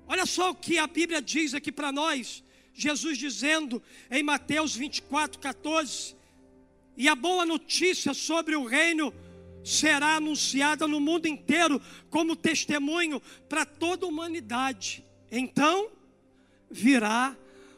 Olha 0.07 0.27
só 0.27 0.51
o 0.51 0.55
que 0.55 0.79
a 0.79 0.87
Bíblia 0.87 1.23
diz 1.23 1.55
aqui 1.55 1.73
para 1.73 1.91
nós. 1.91 2.44
Jesus 2.75 3.17
dizendo 3.17 3.81
em 4.11 4.23
Mateus 4.23 4.75
24, 4.75 5.39
14: 5.39 6.17
E 6.97 7.09
a 7.09 7.15
boa 7.15 7.47
notícia 7.47 8.13
sobre 8.13 8.57
o 8.57 8.65
reino 8.65 9.15
será 9.63 10.17
anunciada 10.17 10.87
no 10.87 11.01
mundo 11.01 11.27
inteiro 11.27 11.81
como 12.11 12.37
testemunho 12.37 13.23
para 13.49 13.65
toda 13.65 14.05
a 14.05 14.09
humanidade. 14.09 15.05
Então 15.31 15.91
virá 16.69 17.37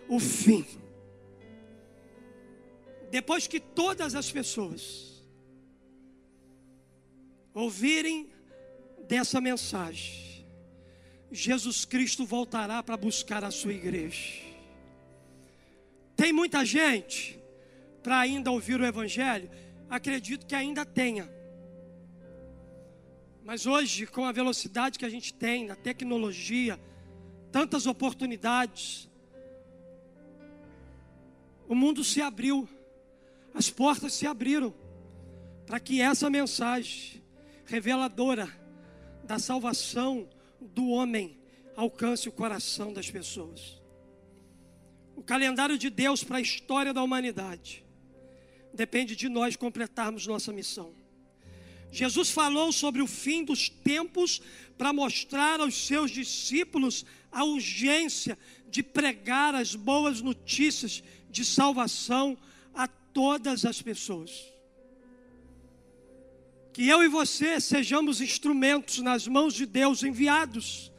o 0.09 0.19
fim. 0.19 0.67
Depois 3.11 3.47
que 3.47 3.61
todas 3.61 4.15
as 4.15 4.33
pessoas 4.33 5.23
ouvirem 7.55 8.29
dessa 9.07 9.41
mensagem, 9.41 10.45
Jesus 11.31 11.85
Cristo 11.85 12.25
voltará 12.25 12.83
para 12.83 12.97
buscar 12.97 13.45
a 13.45 13.51
sua 13.51 13.73
igreja. 13.73 14.56
Tem 16.17 16.33
muita 16.33 16.65
gente 16.65 17.39
para 18.03 18.19
ainda 18.19 18.51
ouvir 18.51 18.81
o 18.81 18.87
Evangelho? 18.87 19.51
Acredito 19.89 20.47
que 20.47 20.55
ainda 20.55 20.85
tenha. 20.85 21.31
Mas 23.45 23.67
hoje, 23.67 24.07
com 24.07 24.25
a 24.25 24.33
velocidade 24.33 24.99
que 24.99 25.05
a 25.05 25.09
gente 25.11 25.33
tem, 25.33 25.67
na 25.67 25.77
tecnologia, 25.77 26.81
tantas 27.53 27.87
oportunidades, 27.87 29.09
o 31.69 31.75
mundo 31.75 32.03
se 32.03 32.21
abriu, 32.21 32.69
as 33.55 33.71
portas 33.71 34.15
se 34.15 34.27
abriram, 34.27 34.75
para 35.67 35.79
que 35.79 36.01
essa 36.01 36.31
mensagem 36.31 37.23
reveladora 37.67 38.49
da 39.23 39.39
salvação 39.39 40.29
do 40.61 40.89
homem 40.89 41.39
alcance 41.77 42.29
o 42.29 42.33
coração 42.33 42.93
das 42.93 43.11
pessoas. 43.11 43.81
O 45.17 45.23
calendário 45.23 45.79
de 45.79 45.89
Deus 45.89 46.23
para 46.23 46.37
a 46.37 46.41
história 46.41 46.93
da 46.93 47.03
humanidade 47.03 47.83
depende 48.73 49.17
de 49.17 49.29
nós 49.29 49.57
completarmos 49.57 50.27
nossa 50.27 50.53
missão. 50.53 50.93
Jesus 51.91 52.31
falou 52.31 52.71
sobre 52.71 53.01
o 53.01 53.07
fim 53.07 53.43
dos 53.43 53.71
tempos 53.71 54.43
para 54.77 54.93
mostrar 54.93 55.61
aos 55.61 55.75
seus 55.75 56.11
discípulos 56.11 57.07
a 57.33 57.43
urgência 57.43 58.39
de 58.69 58.83
pregar 58.83 59.55
as 59.55 59.75
boas 59.75 60.21
notícias 60.21 61.03
de 61.31 61.45
salvação 61.45 62.37
a 62.75 62.87
todas 62.87 63.65
as 63.65 63.81
pessoas. 63.81 64.53
Que 66.75 66.87
eu 66.87 67.03
e 67.03 67.09
você 67.09 67.59
sejamos 67.59 68.21
instrumentos 68.21 68.99
nas 68.99 69.27
mãos 69.27 69.55
de 69.55 69.65
Deus 69.65 70.03
enviados 70.03 70.93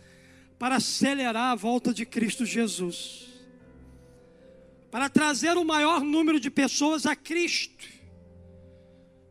para 0.58 0.78
acelerar 0.78 1.52
a 1.52 1.56
volta 1.56 1.94
de 1.94 2.04
Cristo 2.04 2.44
Jesus, 2.44 3.28
para 4.90 5.10
trazer 5.10 5.58
o 5.58 5.66
maior 5.66 6.02
número 6.02 6.40
de 6.40 6.50
pessoas 6.50 7.06
a 7.06 7.16
Cristo, 7.16 7.88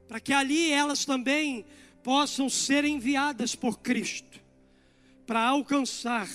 para 0.06 0.20
que 0.20 0.32
ali 0.32 0.70
elas 0.70 1.04
também 1.04 1.64
possam 2.02 2.48
ser 2.48 2.84
enviadas 2.84 3.54
por 3.54 3.80
Cristo, 3.80 4.40
para 5.26 5.40
alcançar 5.40 6.28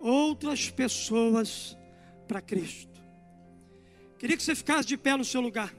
outras 0.00 0.68
pessoas 0.68 1.76
para 2.28 2.40
Cristo. 2.40 3.00
Queria 4.18 4.36
que 4.36 4.42
você 4.42 4.54
ficasse 4.54 4.88
de 4.88 4.96
pé 4.96 5.16
no 5.16 5.24
seu 5.24 5.40
lugar, 5.40 5.74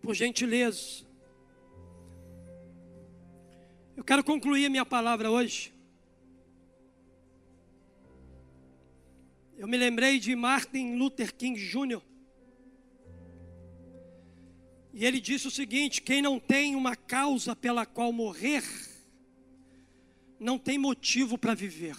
por 0.00 0.14
gentileza. 0.14 1.06
Eu 3.96 4.04
quero 4.04 4.22
concluir 4.22 4.66
a 4.66 4.70
minha 4.70 4.86
palavra 4.86 5.30
hoje. 5.30 5.77
Eu 9.58 9.66
me 9.66 9.76
lembrei 9.76 10.20
de 10.20 10.36
Martin 10.36 10.94
Luther 10.94 11.34
King 11.34 11.58
Jr. 11.60 12.00
E 14.92 15.04
ele 15.04 15.20
disse 15.20 15.48
o 15.48 15.50
seguinte: 15.50 16.00
quem 16.00 16.22
não 16.22 16.38
tem 16.38 16.76
uma 16.76 16.94
causa 16.94 17.56
pela 17.56 17.84
qual 17.84 18.12
morrer, 18.12 18.62
não 20.38 20.60
tem 20.60 20.78
motivo 20.78 21.36
para 21.36 21.56
viver. 21.56 21.96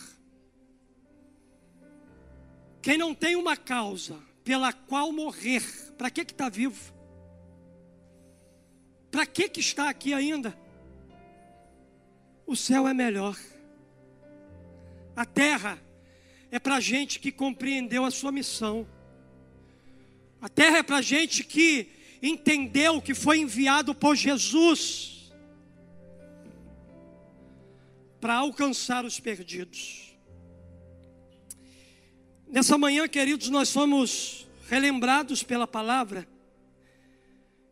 Quem 2.82 2.98
não 2.98 3.14
tem 3.14 3.36
uma 3.36 3.58
causa 3.58 4.18
pela 4.42 4.72
qual 4.72 5.12
morrer, 5.12 5.62
para 5.98 6.10
que 6.10 6.22
está 6.22 6.48
vivo? 6.48 6.94
Para 9.12 9.26
que 9.26 9.50
que 9.50 9.60
está 9.60 9.90
aqui 9.90 10.14
ainda? 10.14 10.58
O 12.48 12.56
céu 12.56 12.88
é 12.88 12.94
melhor. 12.94 13.38
A 15.14 15.26
terra 15.26 15.89
é 16.52 16.60
para 16.60 16.80
gente 16.80 17.20
que 17.20 17.32
compreendeu 17.32 18.06
a 18.06 18.12
sua 18.12 18.32
missão. 18.32 18.88
A 20.42 20.50
terra 20.50 20.78
é 20.78 20.84
para 20.84 21.02
gente 21.02 21.44
que 21.44 21.90
entendeu 22.22 23.02
que 23.02 23.14
foi 23.14 23.40
enviado 23.40 23.94
por 23.94 24.16
Jesus 24.16 25.32
para 28.20 28.36
alcançar 28.36 29.06
os 29.06 29.20
perdidos. 29.20 30.14
Nessa 32.48 32.78
manhã, 32.78 33.08
queridos, 33.08 33.50
nós 33.50 33.72
fomos 33.72 34.48
relembrados 34.68 35.44
pela 35.44 35.68
palavra 35.68 36.28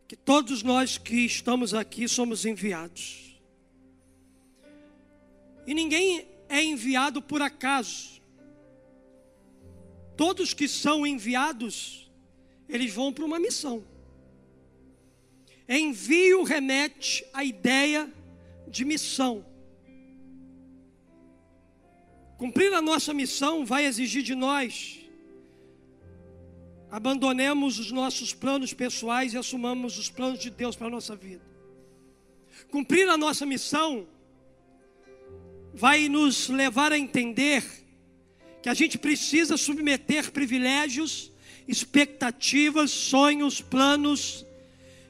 que 0.07 0.15
todos 0.15 0.63
nós 0.63 0.97
que 0.97 1.25
estamos 1.25 1.73
aqui 1.73 2.07
somos 2.07 2.45
enviados. 2.45 3.39
E 5.65 5.73
ninguém 5.73 6.25
é 6.47 6.63
enviado 6.63 7.21
por 7.21 7.41
acaso. 7.41 8.16
Todos 10.17 10.53
que 10.53 10.67
são 10.67 11.05
enviados, 11.05 12.11
eles 12.67 12.93
vão 12.93 13.13
para 13.13 13.23
uma 13.23 13.39
missão. 13.39 13.83
Envio 15.69 16.43
remete 16.43 17.25
à 17.33 17.43
ideia 17.43 18.11
de 18.67 18.83
missão. 18.83 19.45
Cumprir 22.37 22.73
a 22.73 22.81
nossa 22.81 23.13
missão 23.13 23.65
vai 23.65 23.85
exigir 23.85 24.23
de 24.23 24.35
nós 24.35 25.07
abandonemos 26.89 27.79
os 27.79 27.91
nossos 27.91 28.33
planos 28.33 28.73
pessoais 28.73 29.33
e 29.33 29.37
assumamos 29.37 29.97
os 29.97 30.09
planos 30.09 30.39
de 30.39 30.49
Deus 30.49 30.75
para 30.75 30.87
a 30.87 30.89
nossa 30.91 31.15
vida. 31.15 31.45
Cumprir 32.71 33.07
a 33.09 33.17
nossa 33.17 33.45
missão 33.45 34.07
vai 35.73 36.09
nos 36.09 36.49
levar 36.49 36.91
a 36.91 36.97
entender 36.97 37.63
que 38.61 38.69
a 38.69 38.73
gente 38.73 38.97
precisa 38.97 39.57
submeter 39.57 40.31
privilégios, 40.31 41.31
expectativas, 41.67 42.91
sonhos, 42.91 43.61
planos 43.61 44.45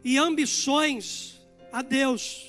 e 0.03 0.17
ambições 0.17 1.39
a 1.71 1.81
Deus. 1.81 2.47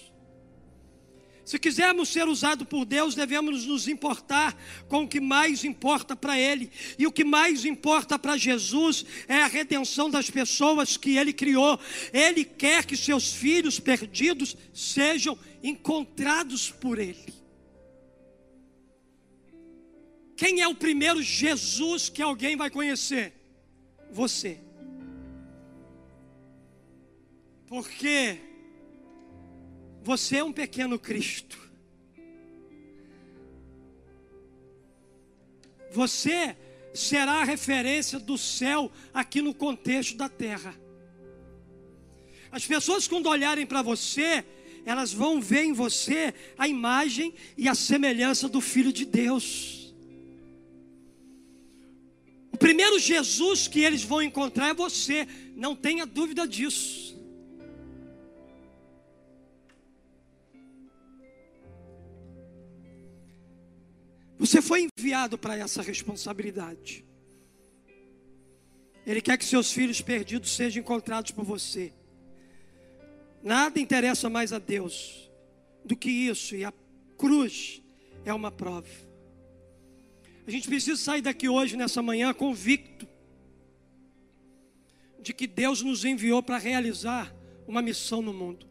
Se 1.48 1.58
quisermos 1.58 2.10
ser 2.10 2.28
usados 2.28 2.68
por 2.68 2.84
Deus, 2.84 3.14
devemos 3.14 3.64
nos 3.64 3.88
importar 3.88 4.54
com 4.86 5.04
o 5.04 5.08
que 5.08 5.18
mais 5.18 5.64
importa 5.64 6.14
para 6.14 6.38
Ele. 6.38 6.70
E 6.98 7.06
o 7.06 7.12
que 7.12 7.24
mais 7.24 7.64
importa 7.64 8.18
para 8.18 8.36
Jesus 8.36 9.06
é 9.26 9.36
a 9.36 9.46
redenção 9.46 10.10
das 10.10 10.28
pessoas 10.28 10.98
que 10.98 11.16
Ele 11.16 11.32
criou. 11.32 11.80
Ele 12.12 12.44
quer 12.44 12.84
que 12.84 12.98
seus 12.98 13.32
filhos 13.32 13.80
perdidos 13.80 14.58
sejam 14.74 15.38
encontrados 15.62 16.70
por 16.70 16.98
Ele. 16.98 17.37
Quem 20.38 20.60
é 20.60 20.68
o 20.68 20.74
primeiro 20.74 21.20
Jesus 21.20 22.08
que 22.08 22.22
alguém 22.22 22.56
vai 22.56 22.70
conhecer? 22.70 23.32
Você. 24.08 24.60
Porque 27.66 28.38
você 30.00 30.36
é 30.36 30.44
um 30.44 30.52
pequeno 30.52 30.96
Cristo. 30.96 31.58
Você 35.90 36.56
será 36.94 37.40
a 37.40 37.44
referência 37.44 38.20
do 38.20 38.38
céu 38.38 38.92
aqui 39.12 39.42
no 39.42 39.52
contexto 39.52 40.16
da 40.16 40.28
terra. 40.28 40.72
As 42.52 42.64
pessoas, 42.64 43.08
quando 43.08 43.28
olharem 43.28 43.66
para 43.66 43.82
você, 43.82 44.44
elas 44.86 45.12
vão 45.12 45.40
ver 45.40 45.64
em 45.64 45.72
você 45.72 46.32
a 46.56 46.68
imagem 46.68 47.34
e 47.56 47.68
a 47.68 47.74
semelhança 47.74 48.48
do 48.48 48.60
Filho 48.60 48.92
de 48.92 49.04
Deus. 49.04 49.87
O 52.58 52.66
primeiro 52.68 52.98
Jesus 52.98 53.68
que 53.68 53.84
eles 53.84 54.02
vão 54.02 54.20
encontrar 54.20 54.70
é 54.70 54.74
você, 54.74 55.28
não 55.54 55.76
tenha 55.76 56.04
dúvida 56.04 56.44
disso. 56.44 57.16
Você 64.36 64.60
foi 64.60 64.88
enviado 64.98 65.38
para 65.38 65.56
essa 65.56 65.82
responsabilidade. 65.82 67.04
Ele 69.06 69.20
quer 69.20 69.38
que 69.38 69.44
seus 69.44 69.70
filhos 69.70 70.00
perdidos 70.00 70.50
sejam 70.50 70.80
encontrados 70.80 71.30
por 71.30 71.44
você. 71.44 71.92
Nada 73.40 73.78
interessa 73.78 74.28
mais 74.28 74.52
a 74.52 74.58
Deus 74.58 75.30
do 75.84 75.94
que 75.94 76.10
isso, 76.10 76.56
e 76.56 76.64
a 76.64 76.72
cruz 77.16 77.80
é 78.24 78.34
uma 78.34 78.50
prova. 78.50 79.07
A 80.48 80.50
gente 80.50 80.66
precisa 80.66 80.96
sair 80.96 81.20
daqui 81.20 81.46
hoje, 81.46 81.76
nessa 81.76 82.00
manhã, 82.00 82.32
convicto 82.32 83.06
de 85.20 85.34
que 85.34 85.46
Deus 85.46 85.82
nos 85.82 86.06
enviou 86.06 86.42
para 86.42 86.56
realizar 86.56 87.30
uma 87.66 87.82
missão 87.82 88.22
no 88.22 88.32
mundo 88.32 88.66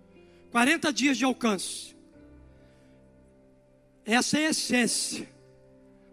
40 0.50 0.92
dias 0.92 1.20
de 1.20 1.24
alcance. 1.24 1.96
Essa 4.04 4.40
é 4.40 4.48
a 4.48 4.50
essência 4.50 5.30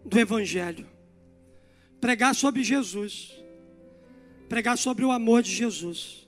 do 0.05 0.19
Evangelho. 0.19 0.87
Pregar 1.99 2.35
sobre 2.35 2.63
Jesus. 2.63 3.35
Pregar 4.47 4.77
sobre 4.77 5.03
o 5.03 5.09
amor 5.09 5.41
de 5.41 5.51
Jesus. 5.51 6.27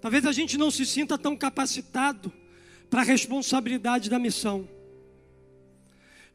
Talvez 0.00 0.24
a 0.26 0.30
gente 0.30 0.56
não 0.56 0.70
se 0.70 0.86
sinta 0.86 1.18
tão 1.18 1.36
capacitado 1.36 2.32
para 2.88 3.00
a 3.00 3.04
responsabilidade 3.04 4.08
da 4.08 4.16
missão, 4.16 4.68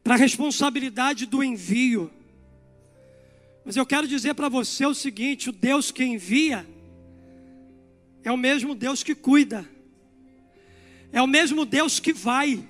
para 0.02 0.14
a 0.14 0.18
responsabilidade 0.18 1.26
do 1.26 1.42
envio. 1.42 2.10
Mas 3.64 3.76
eu 3.76 3.86
quero 3.86 4.08
dizer 4.08 4.34
para 4.34 4.48
você 4.48 4.84
o 4.84 4.94
seguinte: 4.94 5.50
o 5.50 5.52
Deus 5.52 5.90
que 5.90 6.04
envia 6.04 6.66
é 8.24 8.30
o 8.30 8.36
mesmo 8.36 8.74
Deus 8.74 9.02
que 9.02 9.14
cuida, 9.14 9.68
é 11.12 11.22
o 11.22 11.26
mesmo 11.26 11.64
Deus 11.64 12.00
que 12.00 12.12
vai, 12.12 12.62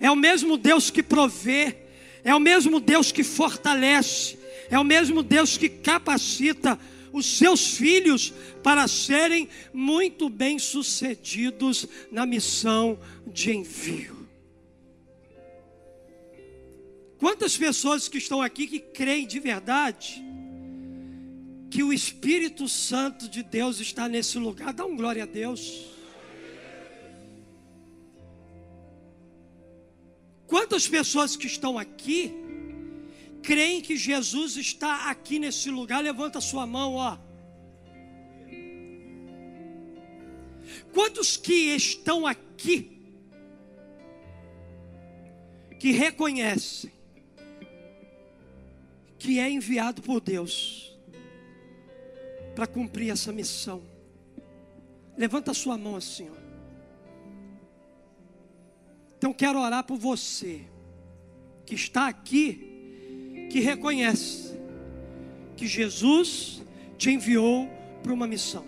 é 0.00 0.10
o 0.10 0.16
mesmo 0.16 0.56
Deus 0.56 0.90
que 0.90 1.02
provê, 1.02 1.76
é 2.24 2.34
o 2.34 2.40
mesmo 2.40 2.80
Deus 2.80 3.12
que 3.12 3.22
fortalece, 3.22 4.38
é 4.70 4.78
o 4.78 4.84
mesmo 4.84 5.22
Deus 5.22 5.56
que 5.56 5.68
capacita 5.68 6.78
os 7.12 7.26
seus 7.38 7.76
filhos 7.76 8.32
para 8.62 8.86
serem 8.86 9.48
muito 9.72 10.28
bem 10.28 10.58
sucedidos 10.58 11.86
na 12.10 12.26
missão 12.26 12.98
de 13.26 13.52
envio. 13.52 14.17
Quantas 17.18 17.56
pessoas 17.56 18.08
que 18.08 18.18
estão 18.18 18.40
aqui 18.40 18.66
que 18.66 18.78
creem 18.78 19.26
de 19.26 19.40
verdade 19.40 20.24
que 21.68 21.82
o 21.82 21.92
Espírito 21.92 22.68
Santo 22.68 23.28
de 23.28 23.42
Deus 23.42 23.80
está 23.80 24.08
nesse 24.08 24.38
lugar? 24.38 24.72
Dá 24.72 24.86
um 24.86 24.96
glória 24.96 25.24
a 25.24 25.26
Deus. 25.26 25.86
Quantas 30.46 30.86
pessoas 30.86 31.34
que 31.36 31.46
estão 31.46 31.76
aqui 31.76 32.32
creem 33.42 33.80
que 33.80 33.96
Jesus 33.96 34.56
está 34.56 35.10
aqui 35.10 35.40
nesse 35.40 35.70
lugar? 35.70 36.02
Levanta 36.02 36.40
sua 36.40 36.66
mão, 36.66 36.94
ó. 36.94 37.18
Quantos 40.92 41.36
que 41.36 41.74
estão 41.74 42.26
aqui 42.26 42.96
que 45.80 45.90
reconhecem 45.90 46.97
que 49.18 49.38
é 49.38 49.50
enviado 49.50 50.00
por 50.00 50.20
Deus 50.20 50.96
para 52.54 52.66
cumprir 52.66 53.10
essa 53.10 53.32
missão? 53.32 53.82
Levanta 55.16 55.52
sua 55.52 55.76
mão 55.76 55.96
assim, 55.96 56.28
ó. 56.30 56.38
Então 59.16 59.32
quero 59.32 59.58
orar 59.58 59.82
por 59.82 59.98
você 59.98 60.60
que 61.66 61.74
está 61.74 62.06
aqui, 62.06 63.48
que 63.50 63.58
reconhece 63.58 64.56
que 65.56 65.66
Jesus 65.66 66.62
te 66.96 67.10
enviou 67.10 67.68
para 68.02 68.12
uma 68.12 68.28
missão. 68.28 68.64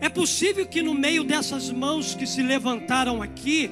É 0.00 0.08
possível 0.08 0.66
que 0.66 0.82
no 0.82 0.94
meio 0.94 1.22
dessas 1.22 1.70
mãos 1.70 2.12
que 2.12 2.26
se 2.26 2.42
levantaram 2.42 3.22
aqui, 3.22 3.70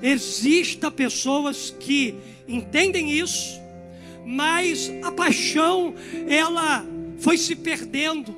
exista 0.00 0.92
pessoas 0.92 1.70
que 1.70 2.14
entendem 2.46 3.10
isso, 3.10 3.60
mas 4.26 4.92
a 5.04 5.12
paixão 5.12 5.94
ela 6.28 6.84
foi 7.18 7.38
se 7.38 7.54
perdendo 7.54 8.36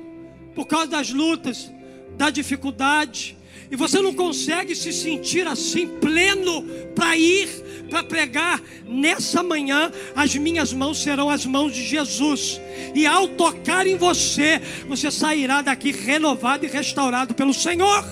por 0.53 0.67
causa 0.67 0.87
das 0.87 1.09
lutas, 1.09 1.71
da 2.15 2.29
dificuldade, 2.29 3.35
e 3.71 3.75
você 3.75 3.99
não 3.99 4.13
consegue 4.13 4.75
se 4.75 4.93
sentir 4.93 5.47
assim 5.47 5.87
pleno 5.99 6.63
para 6.95 7.17
ir 7.17 7.49
para 7.89 8.03
pregar 8.03 8.61
nessa 8.85 9.41
manhã, 9.41 9.91
as 10.15 10.35
minhas 10.35 10.71
mãos 10.71 11.01
serão 11.01 11.27
as 11.27 11.45
mãos 11.45 11.73
de 11.73 11.83
Jesus. 11.83 12.61
E 12.93 13.07
ao 13.07 13.27
tocar 13.27 13.87
em 13.87 13.95
você, 13.95 14.61
você 14.87 15.09
sairá 15.09 15.63
daqui 15.63 15.91
renovado 15.91 16.65
e 16.65 16.69
restaurado 16.69 17.33
pelo 17.33 17.53
Senhor. 17.53 18.05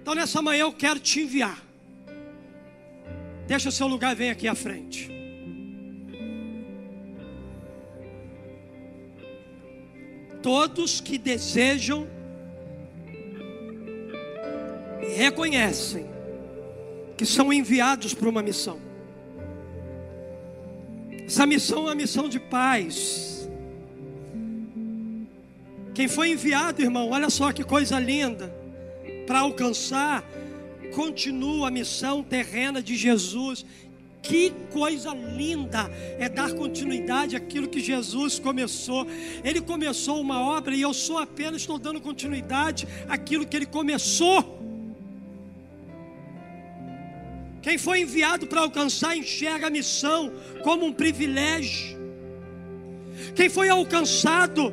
Então 0.00 0.14
nessa 0.14 0.40
manhã 0.40 0.62
eu 0.62 0.72
quero 0.72 0.98
te 0.98 1.20
enviar 1.20 1.65
Deixa 3.46 3.68
o 3.68 3.72
seu 3.72 3.86
lugar 3.86 4.12
e 4.12 4.14
vem 4.16 4.30
aqui 4.30 4.48
à 4.48 4.54
frente. 4.54 5.10
Todos 10.42 11.00
que 11.00 11.16
desejam 11.16 12.08
e 15.02 15.14
reconhecem 15.16 16.06
que 17.16 17.24
são 17.24 17.52
enviados 17.52 18.14
para 18.14 18.28
uma 18.28 18.42
missão. 18.42 18.78
Essa 21.24 21.46
missão 21.46 21.78
é 21.78 21.82
uma 21.82 21.94
missão 21.94 22.28
de 22.28 22.38
paz. 22.38 23.48
Quem 25.94 26.08
foi 26.08 26.30
enviado, 26.30 26.82
irmão, 26.82 27.10
olha 27.10 27.30
só 27.30 27.52
que 27.52 27.64
coisa 27.64 27.98
linda, 27.98 28.54
para 29.26 29.40
alcançar, 29.40 30.22
continua 30.94 31.68
a 31.68 31.70
missão 31.70 32.22
terrena 32.22 32.82
de 32.82 32.96
Jesus. 32.96 33.64
Que 34.22 34.50
coisa 34.72 35.14
linda 35.14 35.88
é 36.18 36.28
dar 36.28 36.52
continuidade 36.52 37.36
àquilo 37.36 37.68
que 37.68 37.78
Jesus 37.78 38.38
começou. 38.38 39.06
Ele 39.44 39.60
começou 39.60 40.20
uma 40.20 40.40
obra 40.40 40.74
e 40.74 40.82
eu 40.82 40.92
só 40.92 41.22
apenas 41.22 41.60
estou 41.60 41.78
dando 41.78 42.00
continuidade 42.00 42.88
àquilo 43.08 43.46
que 43.46 43.56
ele 43.56 43.66
começou. 43.66 44.56
Quem 47.62 47.78
foi 47.78 48.02
enviado 48.02 48.46
para 48.46 48.60
alcançar 48.60 49.16
enxerga 49.16 49.66
a 49.66 49.70
missão 49.70 50.32
como 50.62 50.86
um 50.86 50.92
privilégio. 50.92 51.96
Quem 53.34 53.48
foi 53.48 53.68
alcançado, 53.68 54.72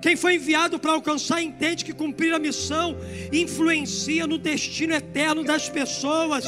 quem 0.00 0.16
foi 0.16 0.36
enviado 0.36 0.78
para 0.78 0.92
alcançar, 0.92 1.42
entende 1.42 1.84
que 1.84 1.92
cumprir 1.92 2.32
a 2.32 2.38
missão 2.38 2.96
influencia 3.32 4.26
no 4.26 4.38
destino 4.38 4.94
eterno 4.94 5.44
das 5.44 5.68
pessoas. 5.68 6.44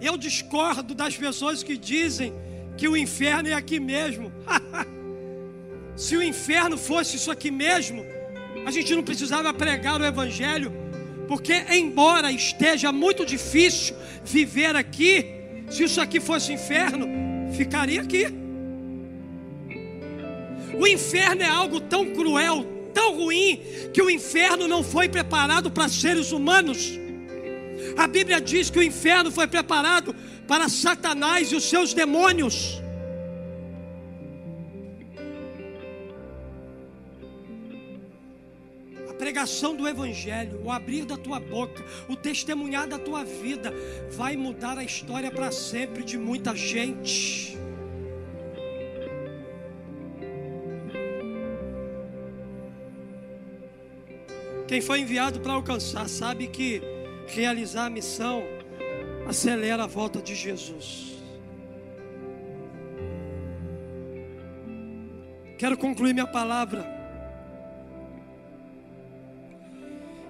Eu 0.00 0.16
discordo 0.16 0.94
das 0.94 1.16
pessoas 1.16 1.62
que 1.62 1.76
dizem 1.76 2.32
que 2.76 2.88
o 2.88 2.96
inferno 2.96 3.48
é 3.48 3.52
aqui 3.52 3.78
mesmo. 3.78 4.32
Se 5.96 6.16
o 6.16 6.22
inferno 6.22 6.76
fosse 6.76 7.16
isso 7.16 7.30
aqui 7.30 7.50
mesmo, 7.50 8.04
a 8.66 8.70
gente 8.70 8.94
não 8.94 9.02
precisava 9.02 9.52
pregar 9.52 10.00
o 10.00 10.04
Evangelho 10.04 10.72
porque, 11.26 11.64
embora 11.70 12.30
esteja 12.30 12.92
muito 12.92 13.26
difícil 13.26 13.96
viver 14.24 14.76
aqui, 14.76 15.26
se 15.68 15.84
isso 15.84 16.00
aqui 16.00 16.20
fosse 16.20 16.52
inferno, 16.52 17.08
ficaria 17.52 18.00
aqui. 18.00 18.45
O 20.78 20.86
inferno 20.86 21.42
é 21.42 21.48
algo 21.48 21.80
tão 21.80 22.12
cruel, 22.12 22.64
tão 22.92 23.16
ruim, 23.16 23.60
que 23.92 24.02
o 24.02 24.10
inferno 24.10 24.68
não 24.68 24.82
foi 24.82 25.08
preparado 25.08 25.70
para 25.70 25.88
seres 25.88 26.32
humanos. 26.32 26.98
A 27.96 28.06
Bíblia 28.06 28.40
diz 28.40 28.70
que 28.70 28.78
o 28.78 28.82
inferno 28.82 29.30
foi 29.30 29.46
preparado 29.46 30.14
para 30.46 30.68
Satanás 30.68 31.50
e 31.52 31.56
os 31.56 31.64
seus 31.64 31.94
demônios. 31.94 32.80
pregação 39.16 39.74
do 39.74 39.88
Evangelho, 39.88 40.60
o 40.62 40.70
abrir 40.70 41.04
da 41.04 41.16
tua 41.16 41.40
boca, 41.40 41.84
o 42.08 42.14
testemunhar 42.14 42.86
da 42.86 42.98
tua 42.98 43.24
vida, 43.24 43.72
vai 44.10 44.36
mudar 44.36 44.78
a 44.78 44.84
história 44.84 45.30
para 45.30 45.50
sempre 45.50 46.04
de 46.04 46.16
muita 46.16 46.54
gente. 46.54 47.58
Quem 54.66 54.80
foi 54.80 55.00
enviado 55.00 55.40
para 55.40 55.52
alcançar 55.52 56.08
sabe 56.08 56.48
que 56.48 56.82
realizar 57.26 57.86
a 57.86 57.90
missão 57.90 58.42
acelera 59.28 59.84
a 59.84 59.86
volta 59.86 60.20
de 60.20 60.34
Jesus. 60.34 61.16
Quero 65.58 65.76
concluir 65.78 66.12
minha 66.12 66.26
palavra 66.26 66.96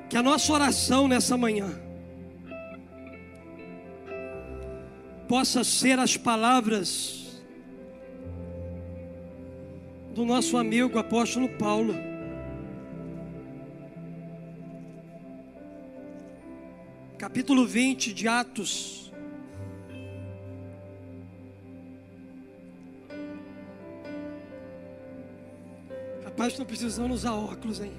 Que 0.09 0.17
a 0.17 0.23
nossa 0.23 0.53
oração 0.53 1.09
nessa 1.09 1.37
manhã 1.37 1.69
possa 5.29 5.65
ser 5.65 5.99
as 5.99 6.17
palavras 6.17 7.43
do 10.15 10.25
nosso 10.25 10.57
amigo 10.57 10.99
apóstolo 10.99 11.49
Paulo. 11.59 11.95
Capítulo 17.37 17.67
20 17.67 18.15
de 18.15 18.27
Atos. 18.27 19.13
Rapaz, 26.25 26.55
estou 26.55 26.65
precisando 26.65 27.13
usar 27.13 27.35
óculos, 27.35 27.83
hein? 27.83 27.93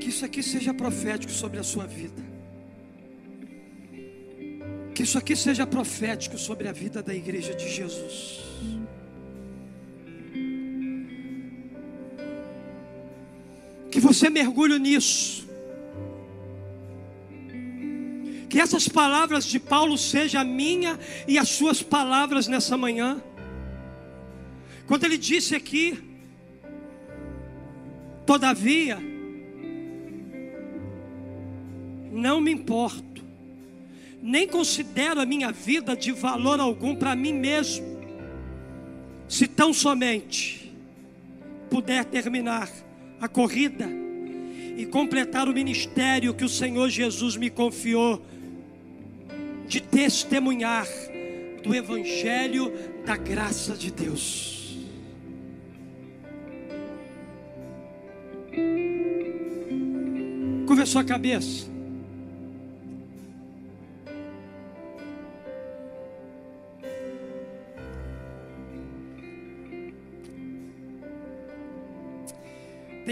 Que 0.00 0.08
isso 0.08 0.24
aqui 0.24 0.42
seja 0.42 0.72
profético 0.72 1.30
sobre 1.30 1.60
a 1.60 1.62
sua 1.62 1.86
vida. 1.86 2.22
Que 4.94 5.02
isso 5.02 5.18
aqui 5.18 5.36
seja 5.36 5.66
profético 5.66 6.38
sobre 6.38 6.66
a 6.66 6.72
vida 6.72 7.02
da 7.02 7.14
igreja 7.14 7.54
de 7.54 7.68
Jesus. 7.68 8.51
Você 14.12 14.28
mergulhe 14.28 14.78
nisso. 14.78 15.48
Que 18.48 18.60
essas 18.60 18.86
palavras 18.86 19.46
de 19.46 19.58
Paulo 19.58 19.96
sejam 19.96 20.42
a 20.42 20.44
minha 20.44 20.98
e 21.26 21.38
as 21.38 21.48
suas 21.48 21.82
palavras 21.82 22.46
nessa 22.46 22.76
manhã. 22.76 23.22
Quando 24.86 25.04
ele 25.04 25.16
disse 25.16 25.54
aqui, 25.54 25.98
todavia, 28.26 28.98
não 32.10 32.40
me 32.40 32.52
importo, 32.52 33.24
nem 34.20 34.46
considero 34.46 35.20
a 35.20 35.24
minha 35.24 35.50
vida 35.50 35.96
de 35.96 36.12
valor 36.12 36.60
algum 36.60 36.94
para 36.94 37.16
mim 37.16 37.32
mesmo, 37.32 37.86
se 39.26 39.46
tão 39.48 39.72
somente 39.72 40.70
puder 41.70 42.04
terminar 42.04 42.68
a 43.18 43.26
corrida 43.26 44.01
e 44.76 44.86
completar 44.86 45.48
o 45.48 45.52
ministério 45.52 46.34
que 46.34 46.44
o 46.44 46.48
Senhor 46.48 46.88
Jesus 46.88 47.36
me 47.36 47.50
confiou 47.50 48.24
de 49.66 49.80
testemunhar 49.80 50.86
do 51.62 51.74
Evangelho 51.74 52.72
da 53.06 53.16
graça 53.16 53.74
de 53.74 53.90
Deus. 53.90 54.76
Curva 60.66 61.00
a 61.00 61.04
cabeça. 61.04 61.71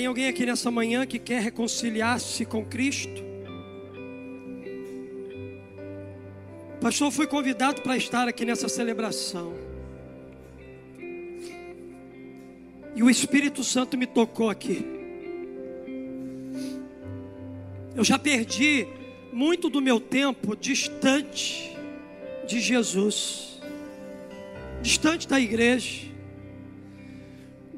Tem 0.01 0.07
alguém 0.07 0.29
aqui 0.29 0.47
nessa 0.47 0.71
manhã 0.71 1.05
que 1.05 1.19
quer 1.19 1.43
reconciliar-se 1.43 2.47
com 2.47 2.65
Cristo? 2.65 3.23
Pastor, 6.81 7.13
fui 7.13 7.27
convidado 7.27 7.83
para 7.83 7.99
estar 7.99 8.27
aqui 8.27 8.47
nessa 8.47 8.67
celebração. 8.67 9.53
E 12.97 13.03
o 13.03 13.11
Espírito 13.11 13.63
Santo 13.63 13.99
me 13.99 14.07
tocou 14.07 14.49
aqui. 14.49 14.83
Eu 17.95 18.03
já 18.03 18.19
perdi 18.19 18.87
muito 19.31 19.69
do 19.69 19.83
meu 19.83 20.01
tempo 20.01 20.57
distante 20.57 21.77
de 22.49 22.59
Jesus, 22.59 23.61
distante 24.81 25.29
da 25.29 25.39
igreja. 25.39 26.10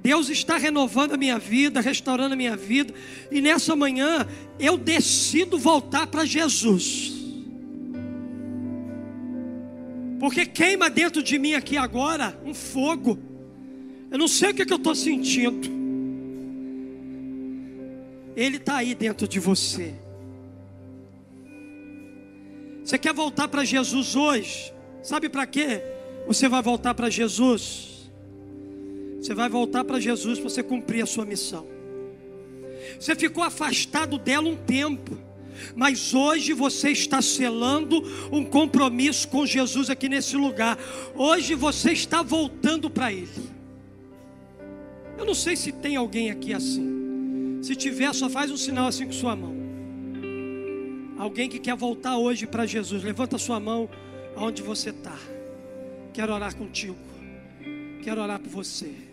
Deus 0.02 0.28
está 0.28 0.56
renovando 0.56 1.12
a 1.12 1.16
minha 1.16 1.38
vida, 1.38 1.80
restaurando 1.80 2.34
a 2.34 2.36
minha 2.36 2.56
vida, 2.56 2.92
e 3.30 3.40
nessa 3.40 3.76
manhã 3.76 4.26
eu 4.58 4.76
decido 4.76 5.56
voltar 5.56 6.08
para 6.08 6.24
Jesus. 6.24 7.12
Porque 10.18 10.44
queima 10.44 10.90
dentro 10.90 11.22
de 11.22 11.38
mim 11.38 11.54
aqui 11.54 11.76
agora 11.76 12.36
um 12.44 12.52
fogo. 12.52 13.16
Eu 14.10 14.18
não 14.18 14.26
sei 14.26 14.50
o 14.50 14.54
que, 14.54 14.62
é 14.62 14.66
que 14.66 14.72
eu 14.72 14.76
estou 14.76 14.94
sentindo. 14.94 15.70
Ele 18.34 18.56
está 18.56 18.78
aí 18.78 18.96
dentro 18.96 19.28
de 19.28 19.38
você. 19.38 19.94
Você 22.84 22.98
quer 22.98 23.14
voltar 23.14 23.46
para 23.46 23.64
Jesus 23.64 24.16
hoje? 24.16 24.74
Sabe 25.00 25.28
para 25.28 25.46
quê? 25.46 25.80
Você 26.26 26.48
vai 26.48 26.60
voltar 26.60 26.92
para 26.94 27.08
Jesus 27.08 27.91
Você 29.22 29.34
vai 29.34 29.48
voltar 29.48 29.84
para 29.84 30.00
Jesus 30.00 30.40
para 30.40 30.50
você 30.50 30.64
cumprir 30.64 31.00
a 31.00 31.06
sua 31.06 31.24
missão. 31.24 31.64
Você 32.98 33.14
ficou 33.14 33.44
afastado 33.44 34.18
dela 34.18 34.48
um 34.48 34.56
tempo. 34.56 35.16
Mas 35.76 36.12
hoje 36.12 36.52
você 36.52 36.90
está 36.90 37.22
selando 37.22 38.02
um 38.32 38.44
compromisso 38.44 39.28
com 39.28 39.46
Jesus 39.46 39.88
aqui 39.88 40.08
nesse 40.08 40.36
lugar. 40.36 40.76
Hoje 41.14 41.54
você 41.54 41.92
está 41.92 42.20
voltando 42.20 42.90
para 42.90 43.12
Ele. 43.12 43.28
Eu 45.16 45.24
não 45.24 45.34
sei 45.34 45.54
se 45.54 45.70
tem 45.70 45.94
alguém 45.94 46.32
aqui 46.32 46.52
assim. 46.52 47.60
Se 47.62 47.76
tiver, 47.76 48.12
só 48.12 48.28
faz 48.28 48.50
um 48.50 48.56
sinal 48.56 48.88
assim 48.88 49.06
com 49.06 49.12
sua 49.12 49.36
mão. 49.36 49.54
Alguém 51.16 51.48
que 51.48 51.60
quer 51.60 51.76
voltar 51.76 52.16
hoje 52.16 52.44
para 52.44 52.66
Jesus, 52.66 53.04
levanta 53.04 53.38
sua 53.38 53.60
mão 53.60 53.88
aonde 54.34 54.62
você 54.62 54.90
está. 54.90 55.16
Quero 56.12 56.34
orar 56.34 56.56
contigo. 56.56 56.96
Quero 58.02 58.20
orar 58.20 58.40
por 58.40 58.50
você. 58.50 59.11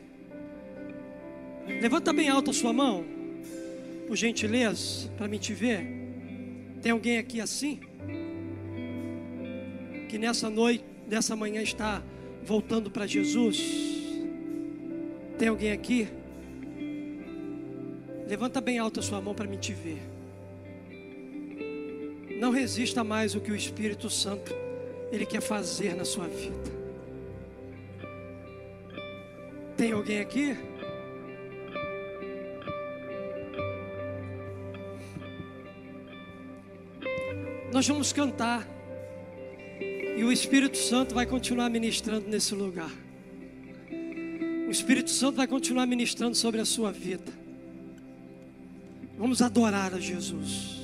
Levanta 1.81 2.11
bem 2.11 2.29
alto 2.29 2.51
a 2.51 2.53
sua 2.53 2.73
mão, 2.73 3.05
por 4.07 4.15
gentileza, 4.15 5.09
para 5.17 5.27
mim 5.27 5.37
te 5.37 5.53
ver. 5.53 5.85
Tem 6.81 6.91
alguém 6.91 7.17
aqui 7.17 7.39
assim? 7.39 7.79
Que 10.07 10.17
nessa 10.17 10.49
noite, 10.49 10.83
nessa 11.07 11.35
manhã 11.35 11.61
está 11.61 12.03
voltando 12.43 12.89
para 12.89 13.05
Jesus? 13.05 13.59
Tem 15.37 15.47
alguém 15.47 15.71
aqui? 15.71 16.07
Levanta 18.27 18.59
bem 18.59 18.77
alto 18.77 18.99
a 18.99 19.03
sua 19.03 19.21
mão 19.21 19.33
para 19.33 19.47
mim 19.47 19.57
te 19.57 19.73
ver. 19.73 20.01
Não 22.39 22.51
resista 22.51 23.03
mais 23.03 23.35
o 23.35 23.41
que 23.41 23.51
o 23.51 23.55
Espírito 23.55 24.09
Santo 24.09 24.53
ele 25.11 25.25
quer 25.25 25.41
fazer 25.41 25.95
na 25.95 26.05
sua 26.05 26.27
vida. 26.27 26.71
Tem 29.75 29.91
alguém 29.91 30.19
aqui? 30.19 30.55
Nós 37.71 37.87
vamos 37.87 38.11
cantar. 38.11 38.67
E 40.17 40.23
o 40.23 40.31
Espírito 40.31 40.77
Santo 40.77 41.13
vai 41.13 41.25
continuar 41.25 41.69
ministrando 41.69 42.27
nesse 42.27 42.53
lugar. 42.53 42.91
O 44.67 44.71
Espírito 44.71 45.09
Santo 45.09 45.37
vai 45.37 45.47
continuar 45.47 45.85
ministrando 45.85 46.35
sobre 46.35 46.59
a 46.59 46.65
sua 46.65 46.91
vida. 46.91 47.31
Vamos 49.17 49.41
adorar 49.41 49.93
a 49.93 49.99
Jesus. 49.99 50.78